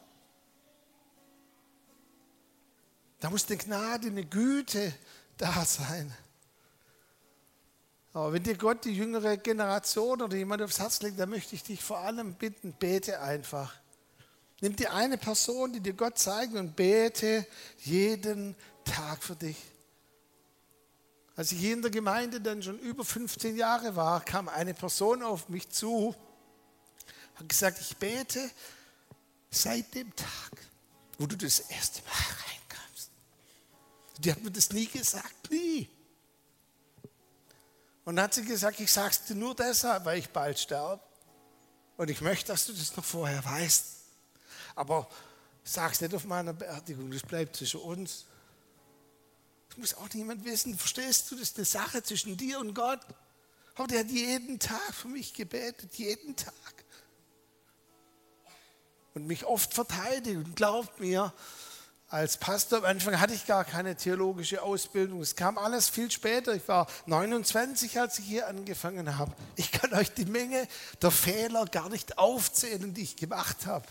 Da 3.18 3.28
muss 3.28 3.48
eine 3.48 3.56
Gnade, 3.56 4.06
eine 4.06 4.24
Güte 4.24 4.94
da 5.36 5.64
sein. 5.64 6.14
Aber 8.12 8.32
wenn 8.32 8.44
dir 8.44 8.56
Gott 8.56 8.84
die 8.84 8.94
jüngere 8.94 9.36
Generation 9.36 10.22
oder 10.22 10.36
jemand 10.36 10.62
aufs 10.62 10.78
Herz 10.78 11.02
legt, 11.02 11.18
dann 11.18 11.30
möchte 11.30 11.56
ich 11.56 11.64
dich 11.64 11.82
vor 11.82 11.98
allem 11.98 12.34
bitten, 12.34 12.72
bete 12.74 13.20
einfach. 13.20 13.74
Nimm 14.60 14.76
dir 14.76 14.92
eine 14.92 15.18
Person, 15.18 15.72
die 15.72 15.80
dir 15.80 15.94
Gott 15.94 16.18
zeigt 16.18 16.54
und 16.54 16.76
bete 16.76 17.44
jeden 17.78 18.54
Tag 18.84 19.24
für 19.24 19.34
dich. 19.34 19.56
Als 21.34 21.52
ich 21.52 21.58
hier 21.58 21.72
in 21.72 21.82
der 21.82 21.90
Gemeinde 21.90 22.40
dann 22.40 22.62
schon 22.62 22.78
über 22.78 23.04
15 23.04 23.56
Jahre 23.56 23.96
war, 23.96 24.24
kam 24.24 24.48
eine 24.48 24.74
Person 24.74 25.22
auf 25.22 25.48
mich 25.48 25.70
zu, 25.70 26.14
hat 27.36 27.48
gesagt, 27.48 27.80
ich 27.80 27.96
bete 27.96 28.50
seit 29.50 29.94
dem 29.94 30.14
Tag, 30.14 30.50
wo 31.18 31.26
du 31.26 31.36
das 31.36 31.60
erste 31.60 32.02
Mal 32.02 32.12
rein 32.12 32.52
die 34.22 34.30
hat 34.30 34.42
mir 34.42 34.50
das 34.50 34.70
nie 34.70 34.86
gesagt, 34.86 35.50
nie. 35.50 35.88
Und 38.04 38.16
dann 38.16 38.24
hat 38.24 38.34
sie 38.34 38.44
gesagt, 38.44 38.80
ich 38.80 38.90
sage 38.90 39.10
es 39.10 39.24
dir 39.24 39.34
nur 39.34 39.54
deshalb, 39.54 40.04
weil 40.04 40.18
ich 40.18 40.28
bald 40.30 40.58
sterbe. 40.58 41.02
Und 41.96 42.10
ich 42.10 42.20
möchte, 42.20 42.48
dass 42.48 42.66
du 42.66 42.72
das 42.72 42.96
noch 42.96 43.04
vorher 43.04 43.44
weißt. 43.44 43.84
Aber 44.74 45.08
sag 45.64 45.92
es 45.92 46.00
nicht 46.00 46.14
auf 46.14 46.24
meiner 46.24 46.52
Beerdigung, 46.52 47.10
das 47.10 47.22
bleibt 47.22 47.56
zwischen 47.56 47.80
uns. 47.80 48.26
Das 49.72 49.78
muss 49.78 49.94
auch 49.94 50.12
niemand 50.12 50.44
wissen. 50.44 50.76
Verstehst 50.76 51.30
du, 51.30 51.34
das 51.34 51.48
ist 51.48 51.56
eine 51.56 51.64
Sache 51.64 52.02
zwischen 52.02 52.36
dir 52.36 52.58
und 52.58 52.74
Gott. 52.74 53.00
Aber 53.74 53.88
der 53.88 54.00
hat 54.00 54.10
jeden 54.10 54.58
Tag 54.58 54.92
für 54.92 55.08
mich 55.08 55.32
gebetet, 55.32 55.94
jeden 55.94 56.36
Tag. 56.36 56.52
Und 59.14 59.26
mich 59.26 59.46
oft 59.46 59.72
verteidigt 59.72 60.36
und 60.36 60.56
glaubt 60.56 61.00
mir, 61.00 61.32
als 62.12 62.36
Pastor. 62.36 62.80
Am 62.80 62.84
Anfang 62.84 63.18
hatte 63.18 63.32
ich 63.32 63.46
gar 63.46 63.64
keine 63.64 63.96
theologische 63.96 64.60
Ausbildung. 64.60 65.22
Es 65.22 65.34
kam 65.36 65.56
alles 65.56 65.88
viel 65.88 66.10
später. 66.10 66.54
Ich 66.54 66.68
war 66.68 66.86
29, 67.06 67.98
als 67.98 68.18
ich 68.18 68.26
hier 68.26 68.48
angefangen 68.48 69.16
habe. 69.16 69.32
Ich 69.56 69.72
kann 69.72 69.94
euch 69.94 70.12
die 70.12 70.26
Menge 70.26 70.68
der 71.00 71.10
Fehler 71.10 71.64
gar 71.64 71.88
nicht 71.88 72.18
aufzählen, 72.18 72.92
die 72.92 73.00
ich 73.00 73.16
gemacht 73.16 73.64
habe. 73.64 73.86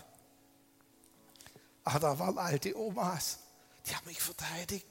Aber 1.82 1.98
da 1.98 2.18
waren 2.20 2.38
alte 2.38 2.78
Omas, 2.78 3.40
die 3.88 3.96
haben 3.96 4.06
mich 4.06 4.22
verteidigt. 4.22 4.86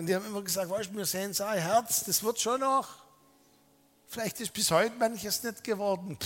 Und 0.00 0.06
die 0.06 0.14
haben 0.14 0.24
immer 0.24 0.40
gesagt, 0.40 0.70
weißt 0.70 0.88
du, 0.88 0.96
wir 0.96 1.04
sehen 1.04 1.34
sein 1.34 1.60
Herz, 1.60 2.04
das 2.04 2.22
wird 2.22 2.40
schon 2.40 2.60
noch. 2.60 2.88
Vielleicht 4.06 4.40
ist 4.40 4.50
bis 4.54 4.70
heute 4.70 4.96
manches 4.96 5.42
nicht 5.42 5.62
geworden. 5.62 6.16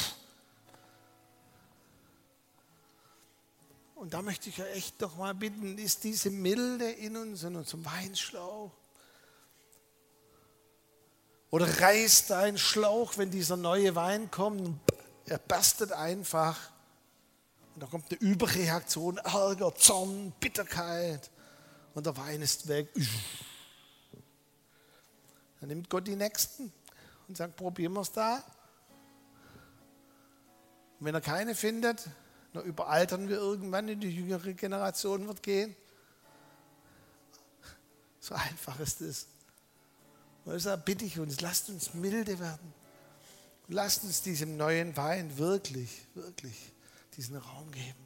Und 3.97 4.15
da 4.15 4.23
möchte 4.23 4.49
ich 4.49 4.59
ja 4.59 4.67
echt 4.67 5.03
doch 5.03 5.17
mal 5.17 5.35
bitten, 5.35 5.77
ist 5.77 6.05
diese 6.05 6.31
Milde 6.31 6.89
in 6.89 7.17
uns, 7.17 7.43
in 7.43 7.57
unserem 7.57 7.85
Weinschlauch? 7.85 8.71
Oder 11.51 11.81
reißt 11.81 12.31
ein 12.31 12.57
Schlauch, 12.57 13.19
wenn 13.19 13.33
dieser 13.33 13.57
neue 13.57 13.97
Wein 13.97 14.31
kommt, 14.31 14.79
er 15.27 15.39
bastet 15.39 15.91
einfach. 15.91 16.71
Und 17.75 17.83
da 17.83 17.89
kommt 17.89 18.09
eine 18.09 18.21
Überreaktion, 18.21 19.17
Ärger, 19.17 19.75
Zorn, 19.75 20.33
Bitterkeit. 20.39 21.29
Und 21.93 22.07
der 22.07 22.17
Wein 22.17 22.41
ist 22.41 22.69
weg. 22.69 22.89
Dann 25.65 25.71
nimmt 25.71 25.89
Gott 25.89 26.07
die 26.07 26.15
Nächsten 26.15 26.71
und 27.27 27.39
sagt, 27.39 27.57
probieren 27.57 27.95
wir 27.95 28.03
es 28.03 28.13
da. 28.13 28.45
Und 31.01 31.07
wenn 31.07 31.15
er 31.15 31.23
keine 31.23 31.55
findet, 31.55 32.07
na, 32.53 32.61
überaltern 32.61 33.31
wir 33.31 33.39
irgendwann 33.39 33.89
in 33.89 33.99
die 33.99 34.15
jüngere 34.15 34.53
Generation 34.53 35.27
wird 35.27 35.43
gehen. 35.43 35.75
So 38.21 38.35
einfach 38.35 38.79
ist 38.79 39.01
es. 39.01 39.27
Und 40.45 40.53
deshalb 40.53 40.85
bitte 40.85 41.07
ich 41.07 41.19
uns, 41.19 41.41
lasst 41.41 41.71
uns 41.71 41.95
milde 41.95 42.39
werden. 42.39 42.75
Lasst 43.69 44.05
uns 44.05 44.21
diesem 44.21 44.59
neuen 44.59 44.95
Wein 44.99 45.39
wirklich, 45.39 46.07
wirklich 46.13 46.75
diesen 47.17 47.39
Raum 47.39 47.71
geben. 47.71 48.04